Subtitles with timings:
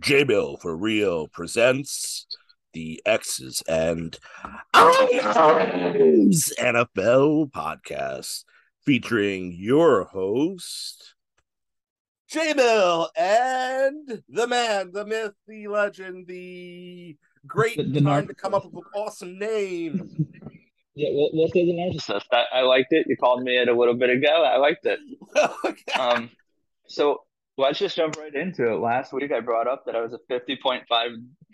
[0.00, 2.26] J-MiL for Real presents
[2.72, 4.18] the X's and
[4.74, 8.44] O's NFL podcast
[8.84, 11.14] featuring your host,
[12.28, 17.16] J-MiL, and the man, the myth, the legend, the
[17.46, 20.26] great The- the time narc- to come up with an awesome name.
[20.98, 22.24] Yeah, we'll, we'll say the narcissist.
[22.32, 23.04] I, I liked it.
[23.06, 24.28] You called me it a little bit ago.
[24.44, 24.98] I liked it.
[26.00, 26.30] Um,
[26.88, 27.18] so
[27.56, 28.76] let's just jump right into it.
[28.76, 30.82] Last week I brought up that I was a 50.5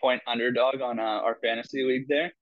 [0.01, 2.33] point underdog on uh, our fantasy league there.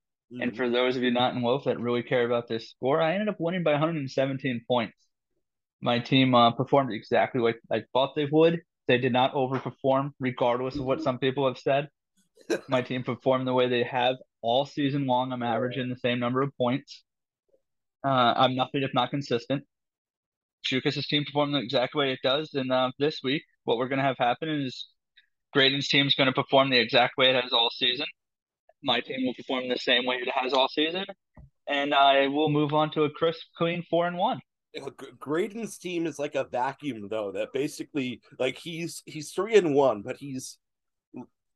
[0.41, 3.15] And for those of you not in Wolf that really care about this score, I
[3.15, 4.95] ended up winning by 117 points.
[5.83, 8.61] My team uh, performed exactly what I thought they would.
[8.87, 11.89] They did not overperform, regardless of what some people have said.
[12.69, 15.33] My team performed the way they have all season long.
[15.33, 17.03] I'm averaging the same number of points.
[18.05, 19.65] Uh, I'm nothing if not consistent.
[20.65, 22.55] Chukas' team performed the exact way it does.
[22.55, 24.89] And uh, this week, what we're going to have happen is
[25.53, 28.07] Graydon's team is going to perform the exact way it has all season.
[28.83, 31.05] My team will perform the same way it has all season.
[31.69, 34.41] And I will move on to a crisp, clean four and one.
[35.19, 37.33] Graydon's team is like a vacuum, though.
[37.33, 40.59] That basically, like, he's he's three and one, but he's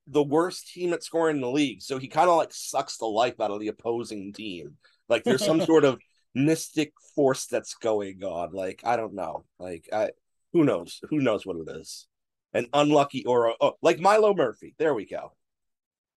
[0.06, 1.80] the worst team at scoring in the league.
[1.80, 4.76] So he kind of like sucks the life out of the opposing team.
[5.08, 5.98] Like, there's some sort of
[6.34, 8.52] mystic force that's going on.
[8.52, 9.44] Like, I don't know.
[9.58, 10.10] Like, I
[10.52, 11.00] who knows?
[11.10, 12.06] Who knows what it is?
[12.52, 14.74] An unlucky or oh, like Milo Murphy.
[14.78, 15.32] There we go.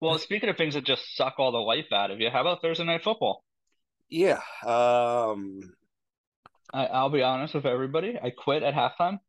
[0.01, 2.61] Well, speaking of things that just suck all the life out of you, how about
[2.61, 3.43] Thursday night football?
[4.09, 4.41] Yeah.
[4.65, 5.61] Um.
[6.73, 8.17] I, I'll be honest with everybody.
[8.21, 9.19] I quit at halftime.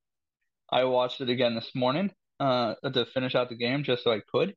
[0.70, 4.20] I watched it again this morning uh, to finish out the game just so I
[4.32, 4.54] could.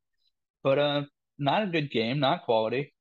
[0.64, 1.02] But uh,
[1.38, 2.94] not a good game, not quality.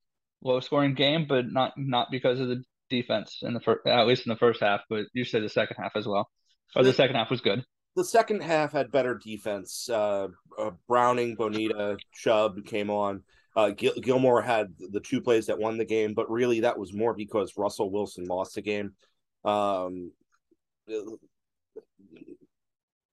[0.42, 4.26] Low scoring game, but not not because of the defense in the first, at least
[4.26, 4.80] in the first half.
[4.88, 6.28] But you said the second half as well.
[6.76, 7.64] Or the second half was good.
[7.96, 9.88] the second half had better defense.
[9.88, 13.22] Uh, uh, Browning, Bonitto, Chubb came on.
[13.56, 16.92] Uh, Gil- Gilmore had the two plays that won the game, but really that was
[16.92, 18.92] more because Russell Wilson lost the game.
[19.44, 20.12] Um,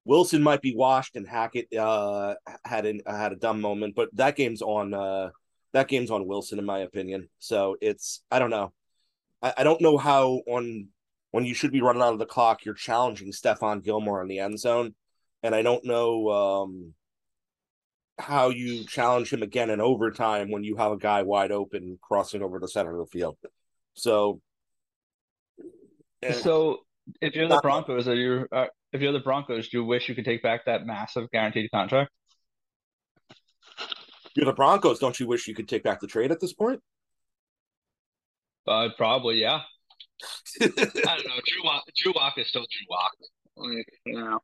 [0.05, 4.35] Wilson might be washed, and Hackett uh, had an, had a dumb moment, but that
[4.35, 5.29] game's on uh,
[5.73, 7.27] that game's on Wilson, in my opinion.
[7.39, 8.71] So it's I don't know.
[9.41, 10.89] I, I don't know how on
[11.31, 14.39] when you should be running out of the clock, you're challenging Stephon Gilmore in the
[14.39, 14.95] end zone.
[15.43, 16.93] And I don't know um,
[18.17, 22.41] how you challenge him again in overtime when you have a guy wide open crossing
[22.41, 23.37] over the center of the field.
[23.93, 24.41] So,
[26.31, 26.79] So
[27.21, 30.15] if you're the Broncos, are you uh, if you're the Broncos, do you wish you
[30.15, 32.11] could take back that massive guaranteed contract?
[34.35, 34.99] you're the Broncos.
[34.99, 36.81] Don't you wish you could take back the trade at this point?
[38.67, 39.61] Uh, probably, yeah.
[40.61, 41.41] I don't know.
[41.45, 43.11] Drew Lock, Drew is still Drew Lock.
[43.57, 44.39] Like, you know,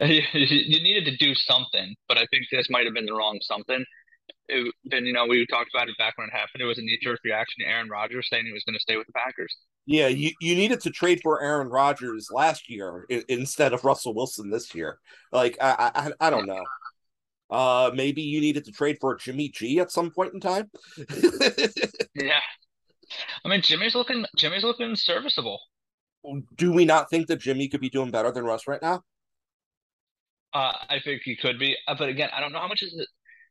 [0.00, 3.38] you, you needed to do something, but I think this might have been the wrong
[3.42, 3.84] something.
[4.48, 6.60] It, then you know we talked about it back when it happened.
[6.60, 9.06] It was a knee-jerk reaction to Aaron Rodgers saying he was going to stay with
[9.06, 9.54] the Packers.
[9.86, 14.50] yeah, you, you needed to trade for Aaron Rodgers last year instead of Russell Wilson
[14.50, 14.98] this year.
[15.32, 16.62] Like I I, I don't know.
[17.50, 20.70] Uh, maybe you needed to trade for Jimmy G at some point in time.
[22.14, 22.40] Yeah,
[23.44, 25.60] I mean Jimmy's looking Jimmy's looking serviceable.
[26.56, 29.04] Do we not think that Jimmy could be doing better than Russ right now?
[30.52, 32.94] Uh, I think he could be, uh, but again, I don't know how much is
[32.96, 33.08] it.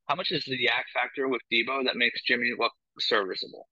[0.08, 3.68] How much is the YAC factor with Deebo that makes Jimmy look serviceable?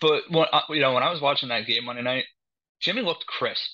[0.00, 2.24] But when uh, you know when I was watching that game Monday night,
[2.80, 3.70] Jimmy looked crisp.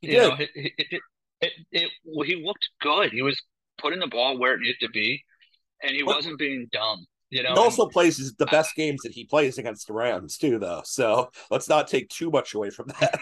[0.00, 0.22] He You did.
[0.22, 1.02] know, it, it,
[1.40, 1.90] it, it,
[2.26, 3.12] he looked good.
[3.12, 3.40] He was
[3.78, 5.24] putting the ball where it needed to be,
[5.82, 7.06] and he wasn't being dumb.
[7.34, 10.38] You know, He also plays his- the best games that he plays against the Rams
[10.38, 10.82] too, though.
[10.84, 13.20] So let's not take too much away from that.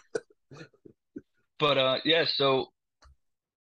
[1.59, 2.27] but uh, yeah.
[2.27, 2.67] So,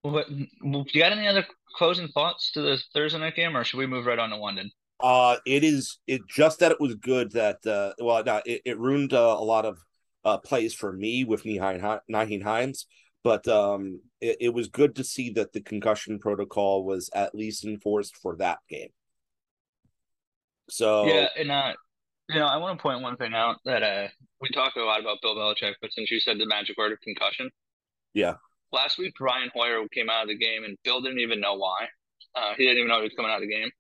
[0.03, 0.29] what?
[0.29, 1.47] Do you got any other
[1.77, 4.73] closing thoughts to the Thursday night game, or should we move right on to London?
[4.99, 8.79] Uh, it is it just that it was good that uh, well, no, it, it
[8.81, 9.79] ruined uh, a lot of
[10.25, 12.87] uh, plays for me with Nyheim Hines,
[13.23, 17.65] but um, it, it was good to see that the concussion protocol was at least
[17.65, 18.89] enforced for that game.
[20.71, 21.73] So Yeah, and uh,
[22.29, 24.09] you know, I want to point one thing out that uh,
[24.41, 27.01] we talk a lot about Bill Belichick, but since you said the magic word of
[27.01, 27.51] concussion,
[28.15, 28.35] Yeah.
[28.73, 31.89] last week Brian Hoyer came out of the game, and Bill didn't even know why.
[32.35, 33.71] Uh, he didn't even know he was coming out of the game.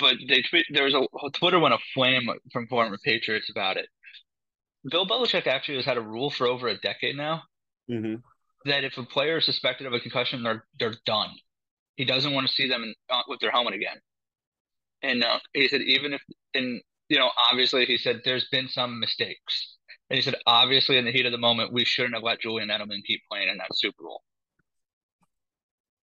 [0.00, 3.86] But they tweet, there was a Twitter went aflame from former Patriots about it.
[4.90, 7.42] Bill Belichick actually has had a rule for over a decade now
[7.90, 8.22] mhm.
[8.64, 11.30] that if a player is suspected of a concussion, they're they're done.
[11.96, 13.96] He doesn't want to see them in, uh, with their helmet again.
[15.06, 16.22] And uh, he said, even if,
[16.54, 19.76] and you know, obviously, he said there's been some mistakes.
[20.10, 22.68] And he said, obviously, in the heat of the moment, we shouldn't have let Julian
[22.68, 24.22] Edelman keep playing in that Super Bowl.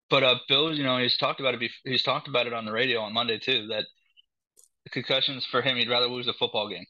[0.10, 1.72] But uh, Bill, you know, he's talked about it.
[1.86, 3.68] he's talked about it on the radio on Monday too.
[3.68, 3.86] That
[4.84, 6.86] the concussions for him, he'd rather lose a football game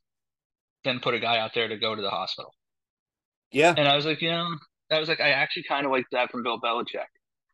[0.84, 2.54] than put a guy out there to go to the hospital.
[3.52, 4.48] Yeah, and I was like, you know,
[4.90, 7.06] I was like, I actually kind of like that from Bill Belichick.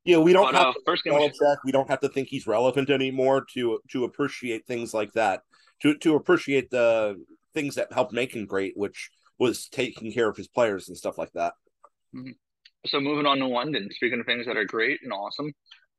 [0.06, 1.58] Yeah, we don't but, have uh, first game Belichick.
[1.66, 5.42] We don't have to think he's relevant anymore to to appreciate things like that.
[5.82, 7.22] To to appreciate the
[7.54, 9.10] things that helped make him great, which
[9.40, 11.54] was taking care of his players and stuff like that.
[12.16, 12.32] Mm-hmm.
[12.86, 13.90] So moving on to London.
[13.92, 15.52] Speaking of things that are great and awesome,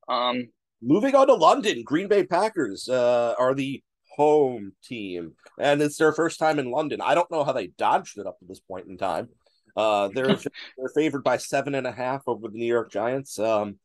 [0.09, 0.49] um,
[0.81, 3.83] moving on to London, Green Bay Packers uh, are the
[4.17, 7.01] home team, and it's their first time in London.
[7.01, 9.31] I don't know how they dodged it up to this point in time.
[9.77, 10.29] Uh, they're
[10.79, 13.39] they're favored by seven and a half over the New York Giants.
[13.41, 13.79] Um,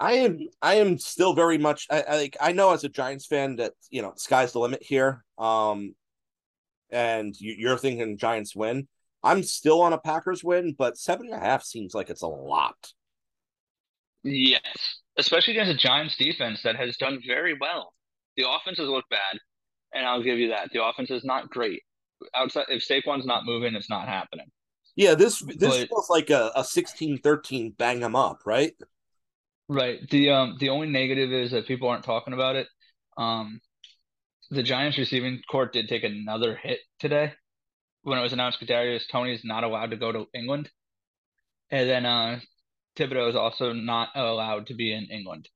[0.00, 3.26] I am I am still very much I, I, like I know as a Giants
[3.26, 5.24] fan that you know sky's the limit here.
[5.36, 5.94] Um,
[6.90, 8.88] and you, are thinking Giants win.
[9.22, 12.28] I'm still on a Packers win, but seven and a half seems like it's a
[12.28, 12.92] lot.
[14.24, 14.62] Yes,
[15.16, 17.92] especially against a Giants defense that has done very well.
[18.36, 19.38] The offense has looked bad,
[19.92, 20.70] and I'll give you that.
[20.72, 21.82] The offense is not great.
[22.34, 24.46] Outside, if Saquon's not moving, it's not happening.
[24.96, 28.72] Yeah, this this but, feels like a, a 16-13 bang them up, right?
[29.68, 29.98] Right.
[30.10, 32.68] The um the only negative is that people aren't talking about it.
[33.16, 33.60] Um,
[34.50, 37.32] the Giants receiving court did take another hit today
[38.02, 40.70] when it was announced Kadarius Toney is not allowed to go to England,
[41.70, 42.40] and then uh,
[42.96, 45.48] Thibodeaux is also not allowed to be in England.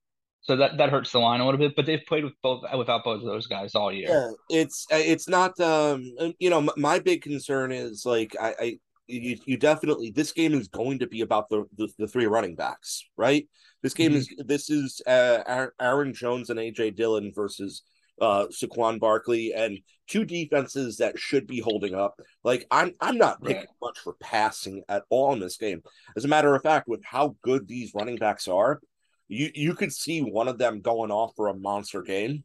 [0.43, 3.05] So that, that hurts the line a little bit, but they've played with both without
[3.05, 4.09] both of those guys all year.
[4.51, 6.05] Yeah, it's it's not um
[6.39, 10.69] you know my big concern is like I, I you, you definitely this game is
[10.69, 13.49] going to be about the the, the three running backs right.
[13.83, 14.41] This game mm-hmm.
[14.41, 17.83] is this is uh, Aaron Jones and AJ Dillon versus
[18.21, 22.21] uh Saquon Barkley and two defenses that should be holding up.
[22.45, 23.69] Like I'm I'm not picking right.
[23.81, 25.83] much for passing at all in this game.
[26.17, 28.81] As a matter of fact, with how good these running backs are,
[29.29, 32.45] you you could see one of them going off for a monster game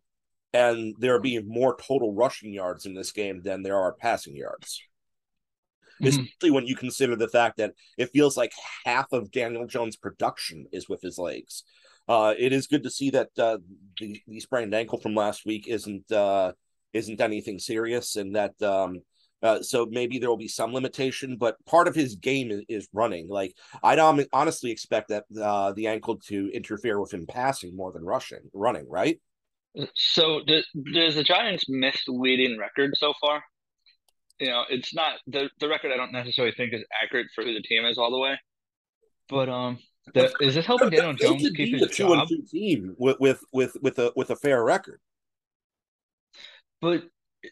[0.54, 4.82] and there being more total rushing yards in this game than there are passing yards.
[6.02, 6.08] Mm-hmm.
[6.08, 8.52] Especially when you consider the fact that it feels like
[8.86, 11.64] half of Daniel Jones' production is with his legs
[12.08, 13.58] uh, it is good to see that uh,
[14.00, 16.54] the, the sprained ankle from last week isn't uh,
[16.94, 19.02] isn't anything serious, and that um,
[19.44, 21.36] uh, so maybe there will be some limitation.
[21.38, 23.28] But part of his game is, is running.
[23.28, 23.54] Like
[23.84, 28.50] I'd honestly expect that uh, the ankle to interfere with him passing more than rushing,
[28.54, 28.88] running.
[28.90, 29.20] Right.
[29.94, 33.44] So does, does the Giants miss leading record so far?
[34.40, 35.92] You know, it's not the the record.
[35.92, 38.40] I don't necessarily think is accurate for who the team is all the way,
[39.30, 39.80] but um,
[40.14, 42.28] the, is this helping Daniel Jones keep his two job?
[42.28, 45.00] Two team with with with with a with a fair record.
[46.82, 47.04] But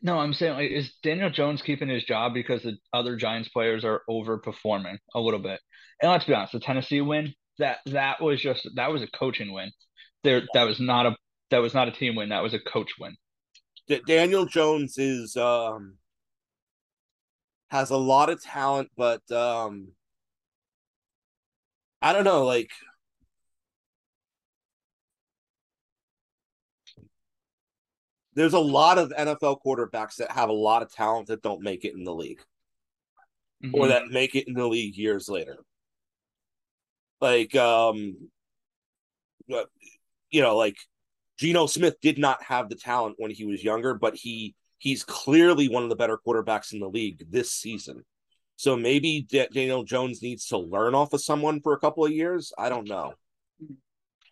[0.01, 3.83] no, I'm saying like is Daniel Jones keeping his job because the other Giants players
[3.83, 5.59] are overperforming a little bit?
[6.01, 9.53] And let's be honest, the Tennessee win that that was just that was a coaching
[9.53, 9.71] win.
[10.23, 11.15] There, that was not a
[11.51, 12.29] that was not a team win.
[12.29, 13.15] That was a coach win.
[14.07, 15.97] Daniel Jones is um
[17.69, 19.89] has a lot of talent, but um
[22.01, 22.71] I don't know, like
[28.35, 31.85] there's a lot of NFL quarterbacks that have a lot of talent that don't make
[31.85, 32.41] it in the league.
[33.63, 33.75] Mm-hmm.
[33.75, 35.57] Or that make it in the league years later.
[37.21, 38.29] Like um
[40.31, 40.75] you know, like
[41.37, 45.69] Geno Smith did not have the talent when he was younger, but he he's clearly
[45.69, 48.03] one of the better quarterbacks in the league this season.
[48.57, 52.11] So maybe D- Daniel Jones needs to learn off of someone for a couple of
[52.11, 52.53] years.
[52.57, 53.13] I don't know.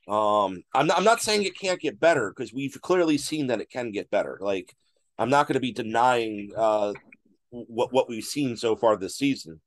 [0.07, 3.61] Um, I'm not, I'm not saying it can't get better because we've clearly seen that
[3.61, 4.37] it can get better.
[4.41, 4.73] Like,
[5.17, 6.93] I'm not going to be denying uh,
[7.51, 9.61] what what we've seen so far this season.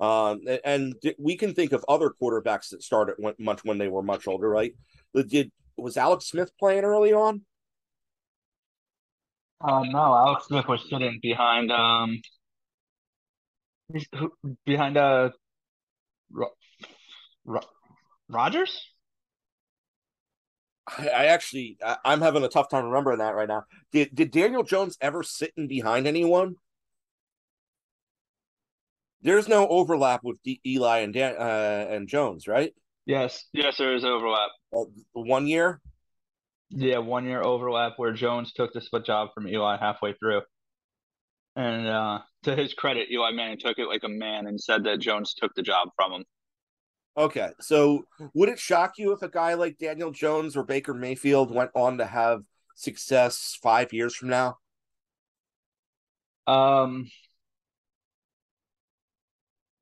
[0.00, 4.26] Um, and we can think of other quarterbacks that started much when they were much
[4.26, 4.74] older, right?
[5.14, 7.42] Did was Alex Smith playing early on?
[9.60, 12.20] Uh, no, Alex Smith was sitting behind um,
[14.14, 14.32] who,
[14.64, 15.30] behind uh
[16.30, 16.54] Ro-
[17.44, 17.60] Ro-
[18.28, 18.88] Rodgers?
[20.86, 23.64] I, I actually I, am having a tough time remembering that right now.
[23.92, 26.54] Did did Daniel Jones ever sit in behind anyone?
[29.22, 32.72] There's no overlap with D- Eli and Dan, uh, and Jones, right?
[33.04, 34.50] Yes, yes, there is overlap.
[34.74, 35.80] Uh, one year.
[36.70, 40.42] Yeah, one year overlap where Jones took the split job from Eli halfway through.
[41.56, 45.00] And uh, to his credit, Eli Manning took it like a man and said that
[45.00, 46.24] Jones took the job from him.
[47.16, 51.52] Okay, so would it shock you if a guy like Daniel Jones or Baker Mayfield
[51.52, 52.42] went on to have
[52.76, 54.58] success five years from now?
[56.46, 57.10] Um,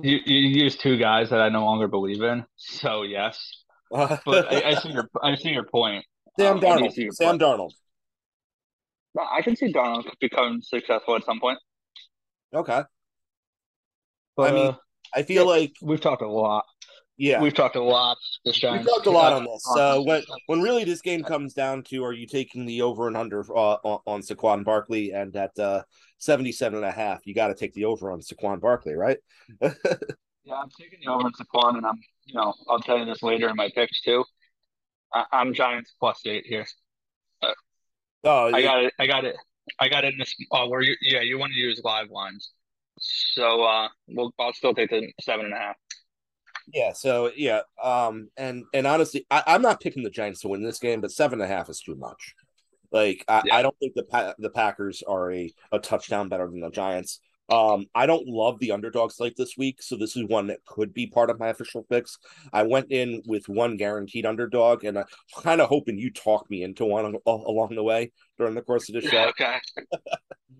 [0.01, 3.65] You you use two guys that I no longer believe in, so yes.
[3.91, 6.05] but I, I, see your I see your point.
[6.39, 6.93] Sam um, Darnold.
[7.15, 7.43] Sam point.
[7.43, 7.73] Darnold.
[9.19, 11.59] I can see Darnold become successful at some point.
[12.55, 12.83] Okay.
[14.37, 14.77] But, I mean, uh,
[15.15, 16.65] I feel yeah, like we've talked a lot.
[17.17, 18.17] Yeah, we've talked a lot.
[18.45, 18.79] This time.
[18.79, 19.65] We've talked a lot on this.
[19.77, 23.17] Uh, when when really this game comes down to, are you taking the over and
[23.17, 25.11] under uh, on, on Saquon Barkley?
[25.11, 25.83] And at uh,
[26.19, 29.19] 77 and a half, you got to take the over on Saquon Barkley, right?
[29.61, 29.73] yeah,
[30.55, 33.49] I'm taking the over on Saquon, and I'm, you know, I'll tell you this later
[33.49, 34.25] in my picks too.
[35.13, 36.67] I, am Giants plus eight here.
[37.43, 37.53] Uh,
[38.25, 38.93] oh, I got it.
[38.99, 39.37] I got it.
[39.79, 40.35] I got it in this.
[40.53, 40.97] Oh, where you?
[41.01, 42.51] Yeah, you want to use live lines.
[43.01, 45.77] So uh, we'll I'll still take the seven and a half.
[46.73, 50.63] Yeah, so yeah, um, and and honestly, I, I'm not picking the Giants to win
[50.63, 52.35] this game, but seven and a half is too much.
[52.91, 53.57] Like, I, yeah.
[53.57, 57.21] I don't think the the Packers are a, a touchdown better than the Giants.
[57.49, 60.93] Um, I don't love the underdog slate this week, so this is one that could
[60.93, 62.19] be part of my official picks.
[62.53, 66.63] I went in with one guaranteed underdog, and I'm kind of hoping you talk me
[66.63, 69.29] into one along the way during the course of the show.
[69.29, 69.59] okay.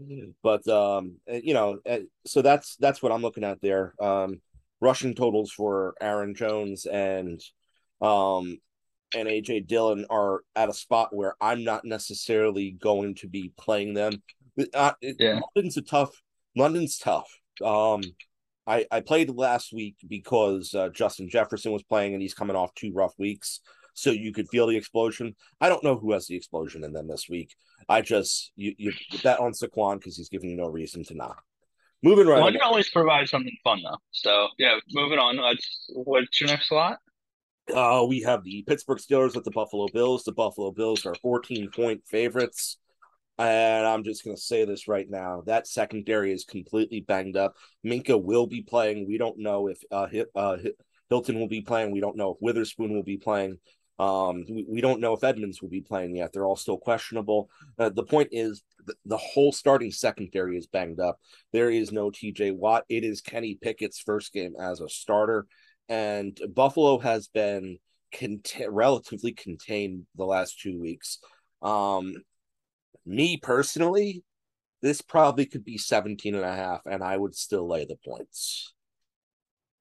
[0.43, 3.95] but um, eh, you know, eh, so that's that's what I'm looking at there.
[4.01, 4.41] Um,
[4.81, 7.41] rushing totals for Aaron Jones and
[8.01, 8.59] um
[9.15, 13.95] and AJ Dillon are at a spot where I'm not necessarily going to be playing
[13.95, 14.23] them.
[14.75, 15.41] Uh, yeah.
[15.57, 16.11] London's a tough
[16.59, 17.31] London's tough.
[17.65, 18.03] Um,
[18.67, 22.75] I I played last week because uh, Justin Jefferson was playing and he's coming off
[22.75, 23.61] two rough weeks,
[23.95, 25.35] so you could feel the explosion.
[25.61, 27.55] I don't know who has the explosion in them this week.
[27.89, 31.39] I just you you bet on Saquon because he's giving you no reason to not.
[32.03, 32.41] Moving right.
[32.41, 33.97] One can always provide something fun though.
[34.13, 35.37] So yeah, moving on.
[35.37, 36.99] Let's, what's your next slot?
[37.75, 40.25] Uh, we have the Pittsburgh Steelers with the Buffalo Bills.
[40.25, 42.79] The Buffalo Bills are 14 point favorites.
[43.39, 45.43] And I'm just going to say this right now.
[45.47, 47.55] That secondary is completely banged up.
[47.87, 49.07] Minkah will be playing.
[49.07, 50.57] We don't know if uh, uh,
[51.09, 51.93] Hilton will be playing.
[51.93, 53.59] We don't know if Witherspoon will be playing.
[54.01, 56.33] Um, we, we don't know if Edmunds will be playing yet.
[56.33, 57.49] They're all still questionable.
[57.79, 61.19] Uh, the point is, the, the whole starting secondary is banged up.
[61.53, 62.85] There is no TJ Watt.
[62.89, 65.47] It is Kenny Pickett's first game as a starter.
[65.89, 67.79] And Buffalo has been
[68.13, 71.19] cont- relatively contained the last two weeks.
[71.63, 72.15] Um,
[73.07, 74.23] me personally,
[74.83, 78.75] this probably could be 17 and a half, and I would still lay the points.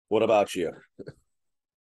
[0.10, 0.72] What about you?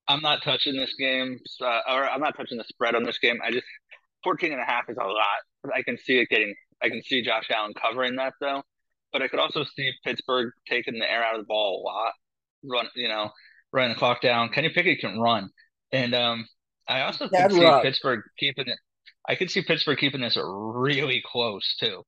[0.07, 3.39] I'm not touching this game, uh, or I'm not touching the spread on this game.
[3.43, 3.65] I just
[4.23, 5.73] 14 and a half is a lot.
[5.73, 8.63] I can see it getting, I can see Josh Allen covering that though,
[9.11, 12.13] but I could also see Pittsburgh taking the air out of the ball a lot,
[12.63, 13.31] run, you know,
[13.73, 14.49] running the clock down.
[14.49, 15.49] Kenny Pickett can run,
[15.91, 16.47] and um,
[16.87, 17.81] I also can see run.
[17.81, 18.79] Pittsburgh keeping it
[19.27, 22.03] I could see Pittsburgh keeping this really close too.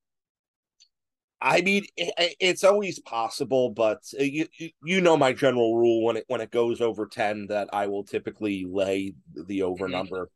[1.42, 4.48] I mean, it's always possible, but uh, you
[4.84, 8.04] you know my general rule when it when it goes over ten that I will
[8.04, 9.94] typically lay the over mm-hmm.
[9.94, 10.30] number.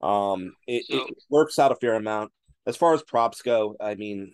[0.00, 2.32] Um, it, so, it works out a fair amount
[2.66, 3.76] as far as props go.
[3.80, 4.32] I mean,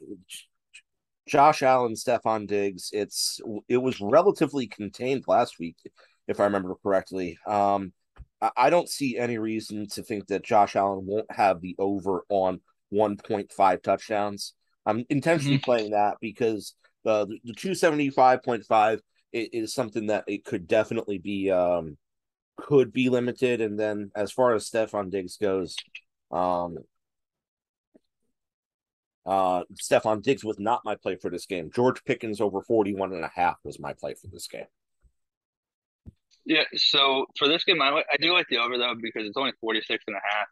[1.26, 2.90] Josh Allen, Stefon Diggs.
[2.92, 5.76] It's it was relatively contained last week,
[6.28, 7.36] if I remember correctly.
[7.48, 7.92] Um,
[8.56, 12.60] I don't see any reason to think that Josh Allen won't have the over on
[12.92, 14.54] 1.5 touchdowns.
[14.84, 15.64] I'm intentionally mm-hmm.
[15.64, 19.00] playing that because the the 275.5
[19.32, 21.96] is something that it could definitely be um
[22.56, 23.60] could be limited.
[23.60, 25.76] And then as far as Stefon Diggs goes,
[26.32, 26.78] um
[29.24, 31.70] uh Stefon Diggs was not my play for this game.
[31.72, 34.66] George Pickens over 41 and a half was my play for this game.
[36.44, 39.52] Yeah, so for this game, I, I do like the over though because it's only
[39.60, 40.46] 46 and a half.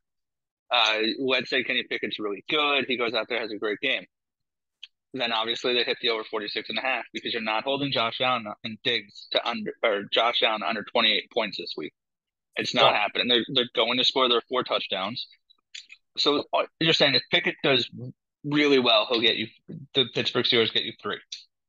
[0.72, 2.84] Uh, let's say Kenny Pickett's really good.
[2.86, 4.04] He goes out there, has a great game.
[5.12, 8.20] Then obviously they hit the over 46 and a half because you're not holding Josh
[8.20, 11.92] Allen and Diggs to under or Josh Allen under 28 points this week.
[12.54, 12.96] It's not oh.
[12.96, 13.26] happening.
[13.26, 15.26] They're, they're going to score their four touchdowns.
[16.16, 17.90] So uh, you're saying if Pickett does
[18.44, 19.48] really well, he'll get you
[19.94, 21.18] the Pittsburgh Steelers get you three.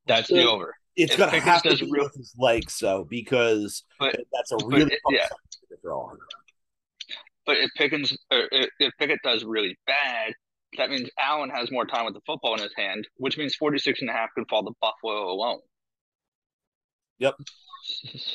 [0.06, 3.84] That's the over it's going to have to be real, with his legs, though, because
[4.00, 5.28] but, that's a really but, yeah.
[5.82, 6.12] draw.
[7.46, 10.34] But if Pickens or if Pickett does really bad,
[10.78, 14.02] that means Allen has more time with the football in his hand, which means 46
[14.02, 15.60] and a half could fall to Buffalo alone.
[17.20, 17.36] Yep.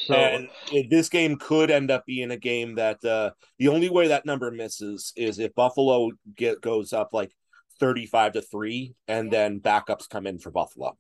[0.07, 0.49] So, and
[0.91, 4.51] this game could end up being a game that uh, the only way that number
[4.51, 7.31] misses is if Buffalo get goes up like
[7.79, 10.97] 35 to 3 and then backups come in for Buffalo.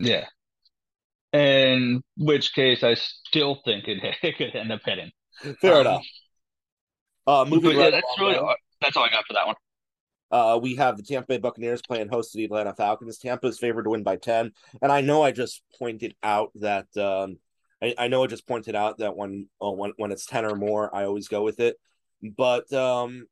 [0.00, 0.26] Yeah
[1.36, 5.10] in which case I still think it, it could end up hitting.
[5.60, 6.06] Fair um, enough.
[7.26, 9.56] Uh, moving right yeah, that's really all, that's all I got for that one.
[10.30, 13.18] Uh, we have the Tampa Bay Buccaneers playing host to the Atlanta Falcons.
[13.18, 14.52] Tampa is favored to win by 10.
[14.82, 17.38] And I know I just pointed out that um,
[17.82, 20.56] I, I know I just pointed out that when uh, when when it's ten or
[20.56, 21.76] more, I always go with it.
[22.22, 23.26] But um,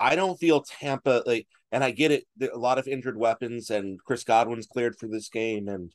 [0.00, 2.24] I don't feel Tampa like, and I get it.
[2.52, 5.92] A lot of injured weapons, and Chris Godwin's cleared for this game, and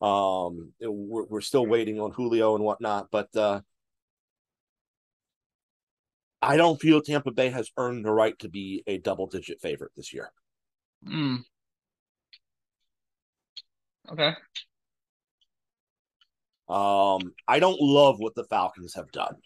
[0.00, 3.08] um, we're, we're still waiting on Julio and whatnot.
[3.10, 3.60] But uh,
[6.42, 9.92] I don't feel Tampa Bay has earned the right to be a double digit favorite
[9.96, 10.30] this year.
[11.06, 11.44] Mm.
[14.12, 14.34] Okay.
[16.68, 19.36] Um, I don't love what the Falcons have done.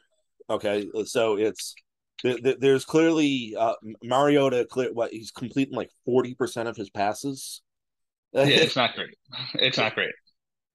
[0.49, 1.75] Okay, so it's
[2.23, 4.67] there's clearly uh, Mariota.
[4.69, 7.63] Clear what he's completing like forty percent of his passes.
[8.33, 9.17] Yeah, it's not great.
[9.55, 10.13] It's not great.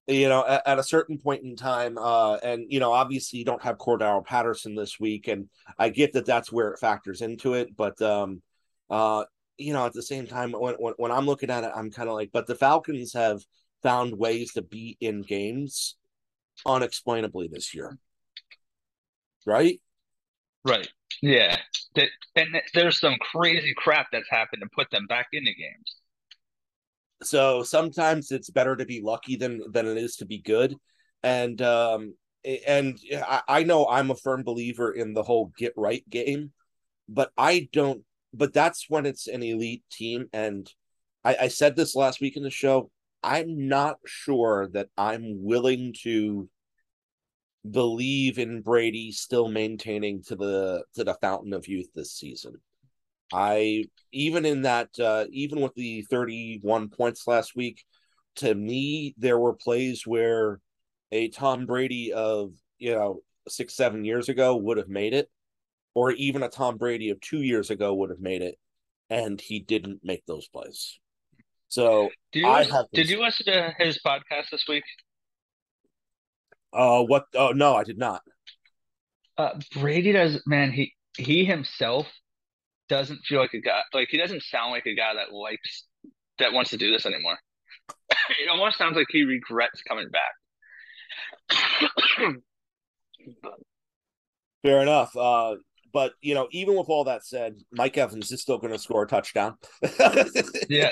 [0.08, 3.44] You know, at, at, a certain point in time, uh, and you know, obviously you
[3.44, 5.48] don't have Cordarrelle Patterson this week, and
[5.78, 7.76] I get that that's where it factors into it.
[7.76, 8.40] But um,
[8.88, 9.24] uh,
[9.58, 12.08] you know, at the same time, when when, when I'm looking at it, I'm kind
[12.08, 13.42] of like, but the Falcons have
[13.82, 15.96] found ways to be in games
[16.64, 17.98] unexplainably this year,
[19.44, 19.80] right?
[20.64, 20.88] Right.
[21.22, 21.56] Yeah.
[22.34, 25.96] And there's some crazy crap that's happened to put them back into games.
[27.22, 30.74] So sometimes it's better to be lucky than than it is to be good,
[31.22, 36.08] and um and I, I know I'm a firm believer in the whole get right
[36.08, 36.52] game,
[37.08, 38.02] but I don't.
[38.32, 40.70] But that's when it's an elite team, and
[41.24, 42.90] I, I said this last week in the show.
[43.22, 46.48] I'm not sure that I'm willing to
[47.68, 52.60] believe in Brady still maintaining to the to the fountain of youth this season.
[53.32, 57.84] I even in that uh even with the 31 points last week,
[58.36, 60.60] to me there were plays where
[61.12, 65.30] a Tom Brady of, you know, 6 7 years ago would have made it
[65.94, 68.58] or even a Tom Brady of 2 years ago would have made it
[69.10, 70.98] and he didn't make those plays.
[71.68, 74.84] So did you, I have did you listen to his podcast this week?
[76.72, 77.24] Uh, what?
[77.34, 78.22] Oh no, I did not.
[79.38, 80.40] Uh, Brady does.
[80.46, 82.06] Man, he he himself
[82.88, 83.80] doesn't feel like a guy.
[83.92, 85.86] Like he doesn't sound like a guy that likes
[86.38, 87.38] that wants to do this anymore.
[88.10, 90.32] it almost sounds like he regrets coming back.
[94.62, 95.16] Fair enough.
[95.16, 95.56] Uh,
[95.92, 99.04] but you know, even with all that said, Mike Evans is still going to score
[99.04, 99.56] a touchdown.
[100.68, 100.90] yeah,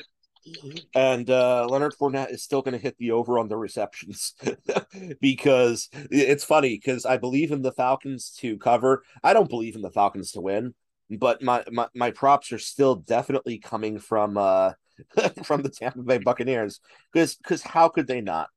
[0.95, 4.35] and uh, Leonard Fournette is still going to hit the over on the receptions
[5.21, 9.03] because it's funny because I believe in the Falcons to cover.
[9.23, 10.75] I don't believe in the Falcons to win,
[11.11, 14.73] but my my, my props are still definitely coming from uh
[15.45, 16.81] from the Tampa Bay Buccaneers
[17.13, 18.49] because because how could they not?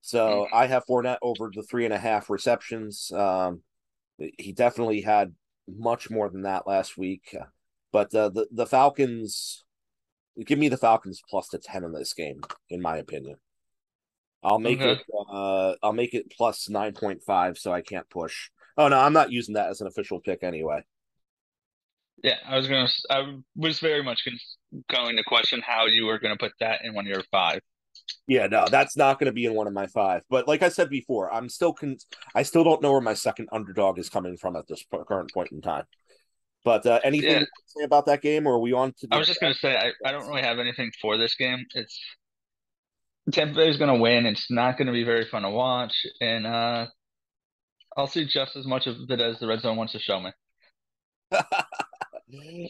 [0.00, 0.56] So mm.
[0.56, 3.10] I have Fournette over the three and a half receptions.
[3.12, 3.62] Um,
[4.38, 5.34] he definitely had
[5.68, 7.36] much more than that last week,
[7.92, 9.64] but uh, the the Falcons
[10.44, 13.36] give me the Falcons plus the 10 in this game, in my opinion.
[14.42, 14.92] I'll make okay.
[14.92, 15.00] it
[15.32, 18.50] uh I'll make it plus 9.5 so I can't push.
[18.76, 20.84] Oh no, I'm not using that as an official pick anyway.
[22.22, 22.88] Yeah, I was gonna.
[23.10, 24.26] I was very much
[24.90, 27.60] going to question how you were gonna put that in one of your five.
[28.26, 30.22] Yeah, no, that's not going to be in one of my five.
[30.28, 31.96] But like I said before, I'm still con-
[32.34, 35.52] I still don't know where my second underdog is coming from at this current point
[35.52, 35.84] in time.
[36.64, 37.38] But uh, anything yeah.
[37.40, 39.08] to say about that game, or are we on to?
[39.10, 41.64] I was just going to say I, I don't really have anything for this game.
[41.74, 41.98] It's
[43.32, 44.26] Tampa Bay is going to win.
[44.26, 46.86] It's not going to be very fun to watch, and uh,
[47.96, 50.30] I'll see just as much of it as the red zone wants to show me.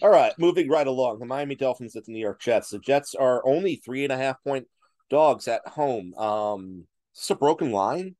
[0.03, 1.19] All right, moving right along.
[1.19, 2.71] The Miami Dolphins at the New York Jets.
[2.71, 4.69] The Jets are only three and a half point
[5.11, 6.15] dogs at home.
[6.15, 8.15] Um, it's a broken line.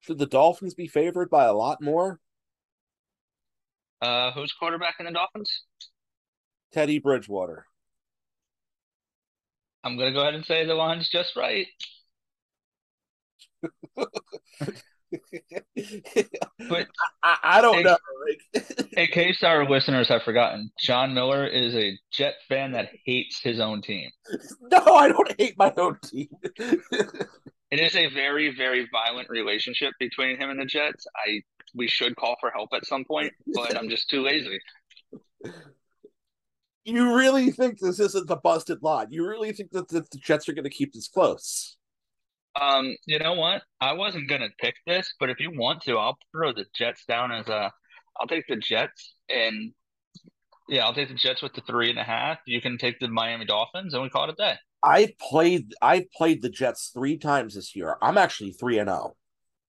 [0.00, 2.20] Should the Dolphins be favored by a lot more?
[4.00, 5.64] Uh, who's quarterback in the Dolphins?
[6.72, 7.66] Teddy Bridgewater.
[9.82, 11.66] I'm gonna go ahead and say the line's just right.
[15.10, 16.88] but
[17.22, 17.98] I, I don't in, know.
[18.96, 23.60] in case our listeners have forgotten, John Miller is a Jet fan that hates his
[23.60, 24.10] own team.
[24.70, 26.28] No, I don't hate my own team.
[26.56, 31.06] it is a very, very violent relationship between him and the Jets.
[31.16, 31.40] I
[31.74, 34.58] we should call for help at some point, but I'm just too lazy.
[36.84, 39.08] You really think this isn't the busted line?
[39.10, 41.76] You really think that the, the Jets are going to keep this close?
[42.60, 43.62] Um, you know what?
[43.80, 47.32] I wasn't to pick this, but if you want to, I'll throw the Jets down
[47.32, 47.72] as a.
[48.18, 49.72] I'll take the Jets and
[50.68, 52.38] yeah, I'll take the Jets with the three and a half.
[52.46, 54.54] You can take the Miami Dolphins, and we call it a day.
[54.84, 55.74] I played.
[55.82, 57.96] I played the Jets three times this year.
[58.00, 59.12] I'm actually three and zero.
[59.12, 59.16] Oh.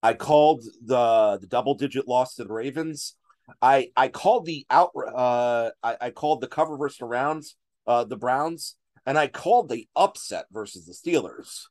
[0.02, 3.16] I called the the double digit loss to the Ravens.
[3.60, 8.04] I I called the out uh I, I called the cover versus the rounds uh
[8.04, 11.62] the Browns and I called the upset versus the Steelers.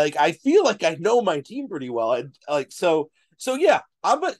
[0.00, 3.80] Like I feel like I know my team pretty well, and like so so yeah,
[4.02, 4.34] I'm a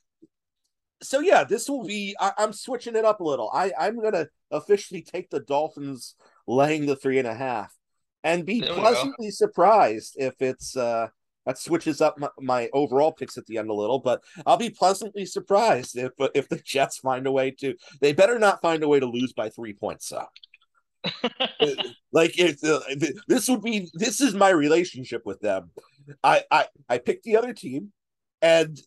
[1.03, 2.17] so yeah, this will be.
[2.19, 3.51] I, am switching it up a little.
[3.53, 6.15] I I'm gonna officially take the Dolphins
[6.47, 7.73] laying the three and a half,
[8.23, 11.09] and be pleasantly surprised if it's uh
[11.47, 13.99] that switches up my, my, overall picks at the end a little.
[13.99, 17.75] But I'll be pleasantly surprised if if the Jets find a way to.
[18.01, 20.09] They better not find a way to lose by three points.
[20.09, 20.25] So.
[22.13, 22.81] like if uh,
[23.29, 25.71] this would be this is my relationship with them
[26.23, 27.93] i i i pick the other team
[28.41, 28.79] and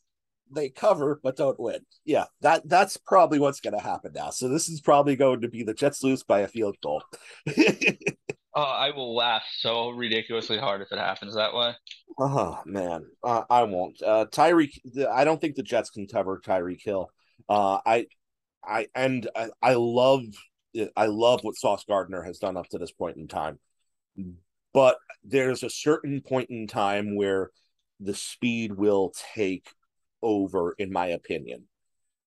[0.53, 1.79] they cover but don't win.
[2.05, 4.29] Yeah, that that's probably what's going to happen now.
[4.29, 7.03] So this is probably going to be the Jets lose by a field goal.
[8.55, 11.73] oh, I will laugh so ridiculously hard if it happens that way.
[12.19, 14.01] Oh man, uh, I won't.
[14.01, 14.79] Uh, Tyreek,
[15.11, 17.09] I don't think the Jets can cover Tyreek Hill.
[17.49, 18.07] Uh, I,
[18.63, 20.23] I and I, I love
[20.95, 23.59] I love what Sauce Gardner has done up to this point in time,
[24.73, 27.51] but there's a certain point in time where
[27.99, 29.67] the speed will take
[30.21, 31.63] over, in my opinion.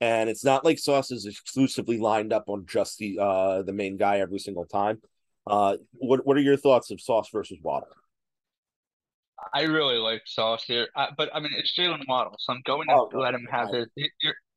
[0.01, 3.97] And it's not like Sauce is exclusively lined up on just the uh the main
[3.97, 5.01] guy every single time.
[5.47, 7.89] Uh, what what are your thoughts of Sauce versus Waddle?
[9.55, 12.89] I really like Sauce here, uh, but I mean it's Jaylen Waddle, so I'm going
[12.89, 13.87] to oh, let him have his.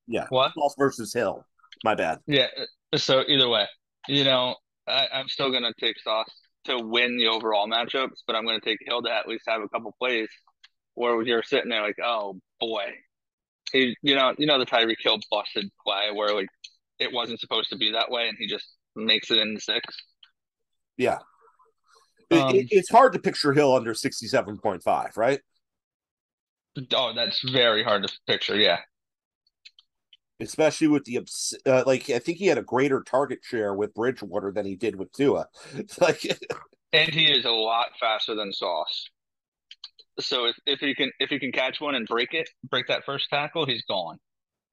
[0.07, 1.45] yeah, what Sauce versus Hill.
[1.83, 2.19] My bad.
[2.27, 2.47] Yeah.
[2.93, 3.65] Uh, so either way,
[4.07, 4.55] you know,
[4.87, 6.31] I, I'm still going to take Sauce
[6.65, 9.61] to win the overall matchups, but I'm going to take Hill to at least have
[9.61, 10.29] a couple plays
[10.95, 12.85] where you're sitting there like, oh boy,
[13.71, 16.47] he, you know, you know the Tyreek Hill busted play where like
[16.99, 19.85] it wasn't supposed to be that way, and he just makes it in six.
[20.97, 21.17] Yeah,
[22.31, 25.39] um, it, it's hard to picture Hill under sixty-seven point five, right?
[26.93, 28.55] Oh, that's very hard to picture.
[28.55, 28.79] Yeah,
[30.43, 31.19] especially with the
[31.65, 32.09] uh, like.
[32.09, 35.47] I think he had a greater target share with Bridgewater than he did with Tua.
[36.01, 36.25] like,
[36.91, 39.09] and he is a lot faster than Sauce.
[40.19, 43.03] So if, if he can if he can catch one and break it, break that
[43.05, 44.17] first tackle, he's gone.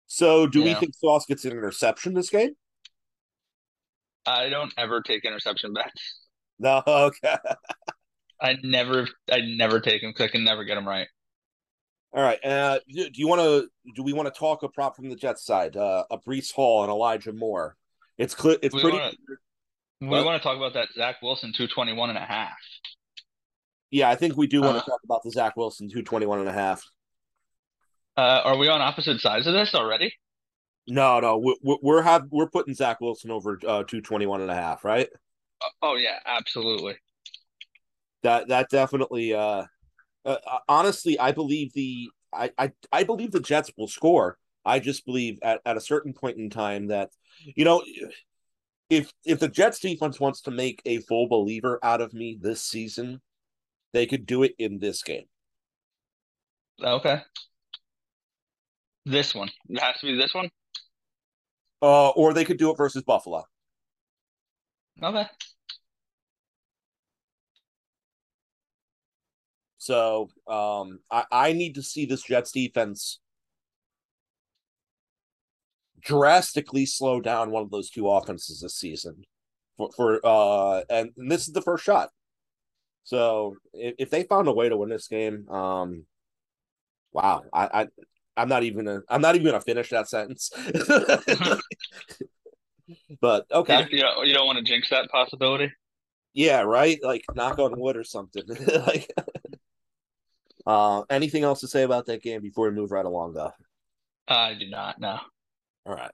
[0.06, 2.50] So do we think Sauce gets an interception this game?
[4.26, 6.16] I don't ever take interception bets.
[6.62, 7.38] No, okay.
[8.38, 11.06] I never I never take them because I can never get them right.
[12.12, 12.44] All right.
[12.44, 13.68] Uh, do, do you want to?
[13.94, 15.76] Do we want to talk a prop from the Jets side?
[15.76, 17.76] Uh, a Breece Hall and Elijah Moore.
[18.18, 18.56] It's clear.
[18.62, 18.98] It's we pretty.
[18.98, 19.12] Wanna,
[20.00, 22.56] we want to talk about that Zach Wilson 221 and a half.
[23.90, 26.48] Yeah, I think we do want uh, to talk about the Zach Wilson 221 and
[26.48, 26.82] a half.
[28.16, 30.12] Uh, are we on opposite sides of this already?
[30.86, 34.84] No, no, we're we're have we're putting Zach Wilson over uh, 221 and a half,
[34.84, 35.08] right?
[35.82, 36.96] Oh yeah, absolutely.
[38.22, 39.64] That that definitely uh,
[40.24, 44.38] uh, uh, honestly, I believe the I, I I believe the Jets will score.
[44.64, 47.10] I just believe at, at a certain point in time that
[47.44, 47.82] you know
[48.90, 52.62] if if the Jets defense wants to make a full believer out of me this
[52.62, 53.20] season,
[53.92, 55.24] they could do it in this game.
[56.82, 57.20] Okay.
[59.06, 59.50] This one.
[59.68, 60.50] It has to be this one?
[61.82, 63.44] Uh, or they could do it versus Buffalo.
[65.02, 65.26] Okay.
[69.90, 73.18] So um, I, I need to see this Jets defense
[76.00, 79.24] drastically slow down one of those two offenses this season.
[79.76, 82.10] For, for uh, and, and this is the first shot.
[83.02, 86.04] So if, if they found a way to win this game, um,
[87.12, 87.88] wow, I, I
[88.36, 90.52] I'm not even gonna I'm not even gonna finish that sentence.
[93.20, 95.72] but okay, you don't, you don't want to jinx that possibility.
[96.32, 96.98] Yeah, right.
[97.02, 98.44] Like knock on wood or something.
[98.86, 99.12] like,
[100.66, 103.52] uh, anything else to say about that game before we move right along, though?
[104.28, 105.00] I do not.
[105.00, 105.18] know.
[105.86, 106.12] All right.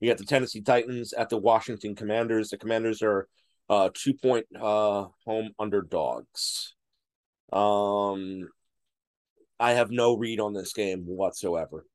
[0.00, 2.50] We got the Tennessee Titans at the Washington Commanders.
[2.50, 3.28] The Commanders are
[3.70, 6.74] uh two point uh home underdogs.
[7.52, 8.48] Um
[9.58, 11.86] I have no read on this game whatsoever.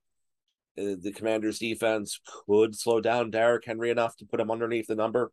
[0.76, 4.96] Uh, the Commanders defense could slow down Derrick Henry enough to put him underneath the
[4.96, 5.32] number.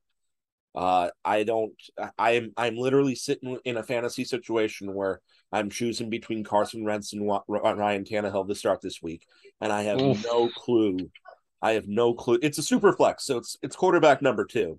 [0.74, 1.72] Uh I don't
[2.18, 7.26] I'm I'm literally sitting in a fantasy situation where I'm choosing between Carson Wentz and
[7.26, 9.26] Ryan Tannehill to start this week,
[9.60, 10.24] and I have Oof.
[10.24, 11.10] no clue.
[11.62, 12.38] I have no clue.
[12.42, 14.78] It's a super flex, so it's it's quarterback number two.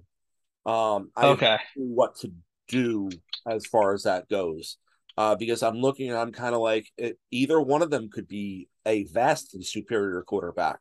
[0.66, 1.58] Um, I okay.
[1.76, 2.32] what to
[2.68, 3.10] do
[3.48, 4.78] as far as that goes.
[5.18, 8.28] Uh, because I'm looking and I'm kind of like it, either one of them could
[8.28, 10.80] be a vastly superior quarterback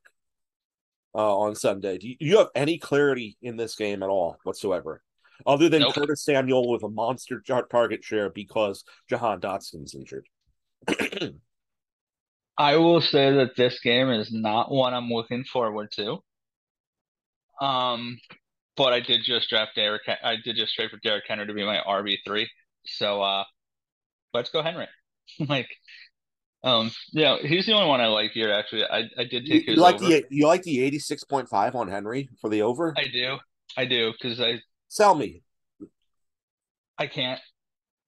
[1.15, 1.97] uh, on Sunday.
[1.97, 5.03] Do you, do you, have any clarity in this game at all whatsoever,
[5.45, 5.95] other than nope.
[5.95, 10.27] Curtis Samuel with a monster target share because Jahan Dotson's injured?
[12.59, 16.23] I will say that this game is not one I'm looking forward to.
[17.61, 18.19] Um,
[18.77, 20.03] but I did just draft Derrick.
[20.23, 22.49] I did just trade for Derrick Henry to be my RB three.
[22.85, 23.45] So uh,
[24.35, 24.87] let's go Henry.
[25.49, 25.69] like,
[26.63, 28.53] um, yeah, he's the only one I like here.
[28.53, 29.79] Actually, I I did take you, his.
[29.79, 30.07] like over.
[30.07, 32.95] the you like the eighty six point five on Henry for the over.
[32.97, 33.39] I do,
[33.77, 35.43] I do, because I sell me.
[36.99, 37.41] I can't.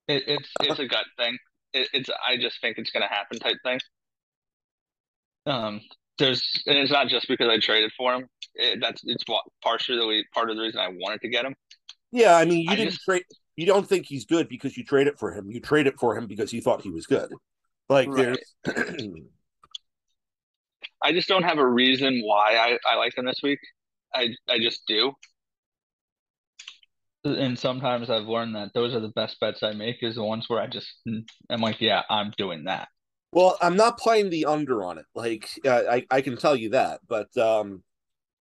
[0.07, 1.37] It, it's it's a gut thing.
[1.75, 3.79] It, it's I just think it's gonna happen type thing.
[5.47, 5.81] Um,
[6.19, 8.27] there's and it's not just because I traded for him.
[8.55, 9.25] It, that's it's
[9.62, 11.55] partially part of the reason I wanted to get him.
[12.11, 13.25] Yeah, I mean, you I didn't just- trade.
[13.57, 15.51] You don't think he's good because you traded for him.
[15.51, 17.29] You traded for him because you thought he was good.
[17.88, 18.38] Like Right.
[18.64, 19.03] there's
[21.03, 23.59] I just don't have a reason why I, I like him this week.
[24.14, 25.12] I I just do.
[27.37, 30.49] And sometimes I've learned that those are the best bets I make is the ones
[30.49, 30.88] where I just
[31.51, 32.88] I'm like, yeah, I'm doing that.
[33.33, 35.05] Well, I'm not playing the under on it.
[35.14, 37.83] Like uh, I, I can tell you that, but um,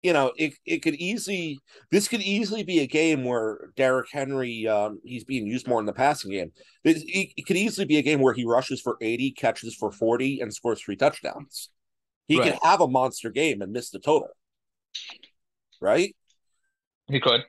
[0.03, 1.59] you know, it it could easily
[1.91, 5.87] this could easily be a game where Derrick Henry um, he's being used more in
[5.87, 6.53] the passing game.
[6.85, 9.93] It, it, it could easily be a game where he rushes for 80, catches for
[9.93, 11.71] 40, and scores three touchdowns.
[12.29, 12.53] He Right.
[12.53, 14.31] could have a monster game and miss the total,
[15.81, 16.15] right?
[17.09, 17.45] He could.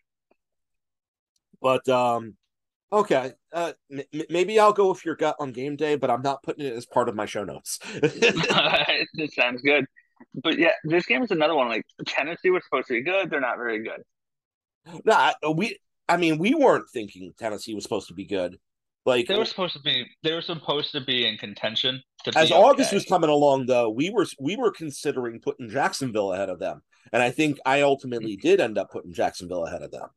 [1.61, 2.35] But um,
[2.91, 6.43] okay, uh, m- maybe I'll go with your gut on game day, but I'm not
[6.43, 7.79] putting it as part of my show notes.
[7.93, 9.85] it sounds good.
[10.33, 11.69] But yeah, this game is another one.
[11.69, 14.03] Like Tennessee was supposed to be good, they're not very good.
[15.05, 15.77] Nah, we.
[16.07, 18.57] I mean, we weren't thinking Tennessee was supposed to be good.
[19.05, 22.51] Like They were supposed to be they were supposed to be in contention to as
[22.51, 22.97] August okay.
[22.97, 26.81] was coming along, though, we were we were considering putting Jacksonville ahead of them,
[27.13, 30.09] and I think I ultimately did end up putting Jacksonville ahead of them,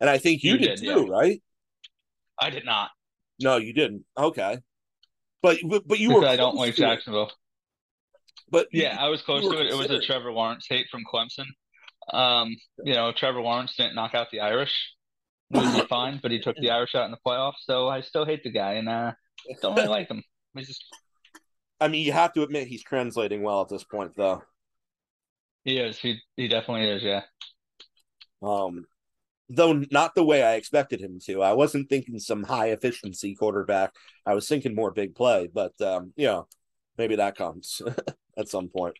[0.00, 1.42] and I think you, You did, did, too, right?
[2.40, 2.90] I did not.
[3.40, 4.04] No, you didn't.
[4.18, 4.58] Okay,
[5.42, 6.28] but but, but you because were.
[6.28, 6.74] I don't like.
[6.74, 7.32] Jacksonville.
[8.50, 9.66] But Yeah, I was close to it.
[9.68, 10.00] It was a.
[10.00, 11.46] Trevor Lawrence hate from Clemson.
[12.12, 14.74] Um, you know, Trevor Lawrence didn't knock out the Irish.
[15.52, 15.58] Be
[15.88, 18.50] fine, but he took the Irish out in the playoffs, so I still hate the
[18.50, 19.12] guy and uh
[19.60, 20.22] don't really like him.
[20.54, 20.84] He's just
[21.80, 24.42] I mean, you have to admit he's translating well at this point, though.
[25.64, 25.98] he is.
[25.98, 27.22] He he definitely is, yeah.
[28.42, 28.86] Um,
[29.50, 31.42] though not the way I expected him to.
[31.42, 33.92] I wasn't thinking some high efficiency quarterback.
[34.24, 36.46] I was thinking more big play, but um, you know,
[36.96, 37.82] maybe that comes
[38.38, 38.96] at some point.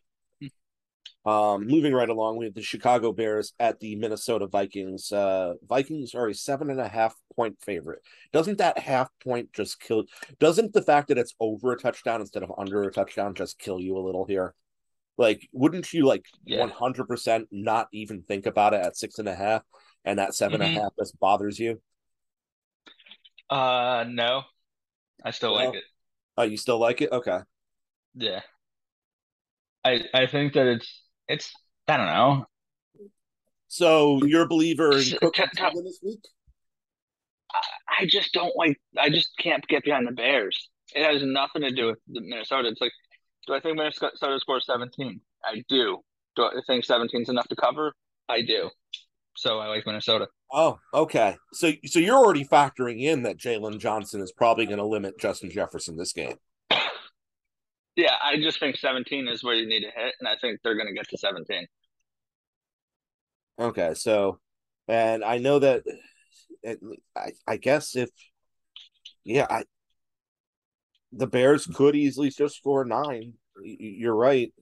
[1.24, 5.12] Um, moving right along, we have the Chicago Bears at the Minnesota Vikings.
[5.12, 8.00] Uh, Vikings are a seven and a half point favorite.
[8.32, 10.04] Doesn't that half point just kill?
[10.40, 13.78] Doesn't the fact that it's over a touchdown instead of under a touchdown just kill
[13.78, 14.54] you a little here?
[15.18, 19.28] Like, wouldn't you like one hundred percent not even think about it at six and
[19.28, 19.62] a half,
[20.04, 20.82] and that 7 and a Mhm.
[20.82, 21.80] half just bothers you?
[23.48, 24.42] Uh no.
[25.24, 25.84] I still like it.
[26.36, 27.10] Oh, you still like it?
[27.12, 27.40] Okay.
[28.14, 28.40] Yeah.
[29.84, 31.52] I I think that it's it's
[31.88, 32.46] I don't know.
[33.68, 36.20] So you're a believer in S- Cook t- t- this week?
[37.98, 38.80] I just don't like.
[38.98, 40.68] I just can't get behind the Bears.
[40.94, 42.68] It has nothing to do with the Minnesota.
[42.68, 42.92] It's like,
[43.46, 45.20] do I think Minnesota scores 17?
[45.44, 45.98] I do.
[46.36, 47.92] Do I think 17 is enough to cover?
[48.28, 48.70] I do.
[49.40, 50.29] So I like Minnesota.
[50.53, 51.38] Oh, okay.
[51.55, 55.50] So so you're already factoring in that Jaylon Johnson is probably going to limit Justin
[55.50, 56.37] Jefferson this game.
[57.96, 60.74] Yeah, I just think 17 is where you need to hit, and I think they're
[60.74, 61.66] going to get to 17.
[63.59, 64.40] Okay, so
[64.87, 65.85] and I know that
[66.62, 66.79] it,
[67.16, 68.11] I I guess if
[69.24, 69.64] yeah, I
[71.12, 73.33] the Bears could easily just score nine.
[73.64, 74.53] You're right.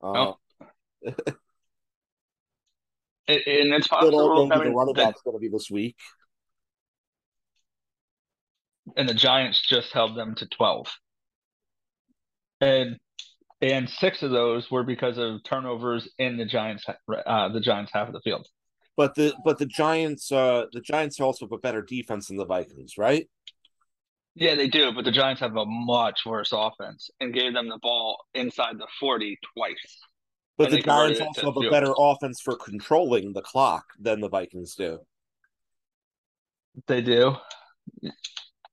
[0.00, 0.36] Uh, Oh,
[3.28, 4.52] and it's I don't know possible.
[4.52, 5.96] I the running back's going to be this week.
[8.96, 10.86] and the Giants just held them to 12.
[12.60, 12.96] And
[13.60, 16.84] and six of those were because of turnovers in the Giants
[17.26, 18.46] uh, the Giants half of the field.
[18.96, 22.46] But the but the Giants uh the Giants also have a better defense than the
[22.46, 23.28] Vikings, right?
[24.36, 27.78] Yeah, they do, but the Giants have a much worse offense and gave them the
[27.80, 29.98] ball inside the 40 twice.
[30.56, 34.76] But the Giants also have a better offense for controlling the clock than the Vikings
[34.76, 35.00] do.
[36.86, 37.36] They do.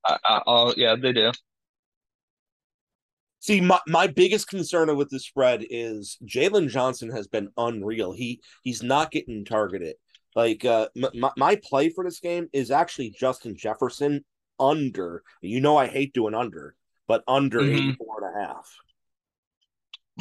[0.05, 1.31] I, I, yeah, they do.
[3.39, 8.11] See, my, my biggest concern with the spread is Jaylon Johnson has been unreal.
[8.11, 9.95] He he's not getting targeted.
[10.35, 14.23] Like uh, my my play for this game is actually Justin Jefferson
[14.59, 15.23] under.
[15.41, 16.75] You know I hate doing under,
[17.07, 17.93] but under Mhm.
[17.97, 18.77] 84 and a half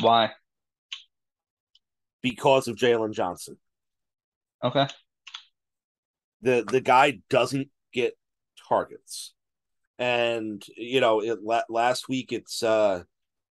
[0.01, 0.31] Why?
[2.23, 3.57] Because of Jaylon Johnson.
[4.63, 4.87] Okay.
[6.43, 8.17] the the guy doesn't get
[8.69, 9.33] targets
[9.99, 13.03] and you know it last week it's uh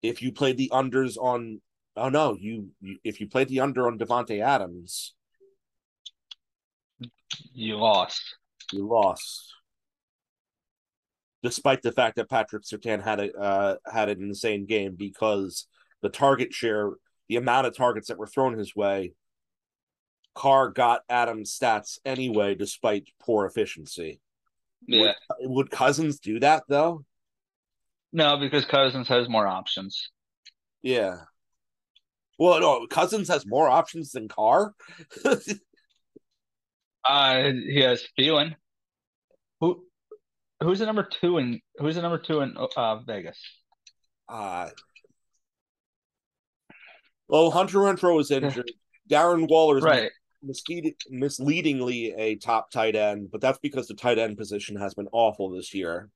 [0.01, 1.61] if you played the unders on
[1.97, 5.13] oh no you, you if you played the under on Davante Adams
[7.53, 8.21] You lost.
[8.71, 9.53] you lost
[11.43, 15.67] despite the fact that Patrick Sertan had a uh, had an insane game because
[16.01, 16.91] the target share,
[17.29, 19.13] the amount of targets that were thrown his way,
[20.35, 24.19] Carr got Adams stats anyway, despite poor efficiency.
[24.87, 25.13] Yeah.
[25.39, 27.05] Would, would Cousins do that though?
[28.11, 30.09] No, because Cousins has more options.
[30.81, 31.17] Yeah.
[32.39, 34.73] Well, no, Cousins has more options than Carr.
[35.25, 35.35] uh,
[37.43, 38.55] he has Thielen.
[39.59, 39.83] Who,
[40.61, 43.37] who's the number two in who's the number two in uh, Vegas?
[44.27, 44.69] Uh
[47.29, 48.71] well, Hunter Renfrow is injured.
[49.09, 50.11] Darren Waller's right.
[50.43, 55.07] mislead- misleadingly a top tight end, but that's because the tight end position has been
[55.11, 56.09] awful this year.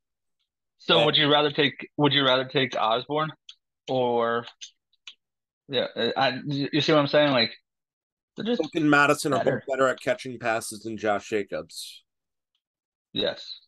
[0.79, 3.31] So and, would you rather take would you rather take Osborn
[3.87, 4.45] or
[5.69, 7.31] yeah, uh, I, you see what I'm saying?
[7.31, 7.53] Like
[8.35, 9.57] they're just Mattison better.
[9.57, 12.03] are better at catching passes than Josh Jacobs.
[13.13, 13.59] Yes.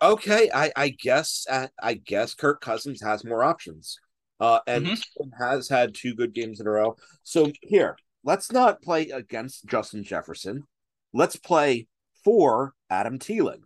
[0.00, 1.46] Okay, I I guess
[1.82, 3.98] I guess Kirk Cousins has more options.
[4.40, 5.42] Uh, and mm-hmm.
[5.42, 6.96] has had two good games in a row.
[7.22, 10.64] So here, let's not play against Justin Jefferson.
[11.12, 11.88] Let's play
[12.24, 13.60] for Adam Thielen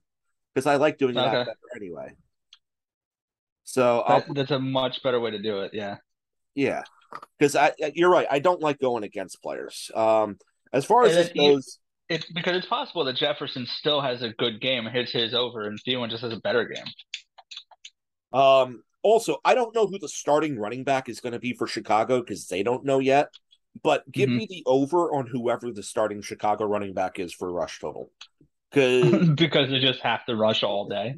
[0.52, 2.14] because I like doing that better anyway.
[3.62, 5.72] So that, that's a much better way to do it.
[5.72, 5.96] Yeah.
[6.54, 6.82] Yeah,
[7.38, 8.28] because I you're right.
[8.30, 9.90] I don't like going against players.
[9.94, 10.38] Um,
[10.72, 14.60] as far as it goes, it's because it's possible that Jefferson still has a good
[14.60, 16.84] game, hits his over, and Thielen just has a better game.
[18.32, 18.82] Um.
[19.04, 22.20] Also, I don't know who the starting running back is going to be for Chicago
[22.20, 23.28] because they don't know yet.
[23.82, 24.38] But give mm-hmm.
[24.38, 28.10] me the over on whoever the starting Chicago running back is for rush total.
[28.72, 31.16] Cause, because they just have to rush all day.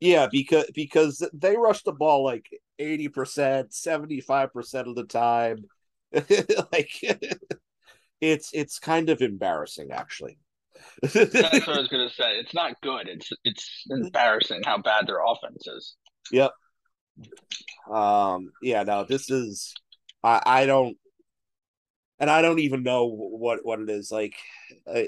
[0.00, 2.48] Yeah, because because they rush the ball like
[2.80, 5.58] 80%, 75% of the time.
[6.72, 6.90] like
[8.20, 10.38] it's it's kind of embarrassing actually.
[11.02, 12.38] That's what I was gonna say.
[12.38, 13.08] It's not good.
[13.08, 15.94] It's it's embarrassing how bad their offense is.
[16.32, 16.50] Yep.
[17.90, 19.74] Um yeah, no, this is
[20.22, 20.96] I I don't
[22.20, 24.36] and I don't even know what what it is like.
[24.86, 25.04] Uh,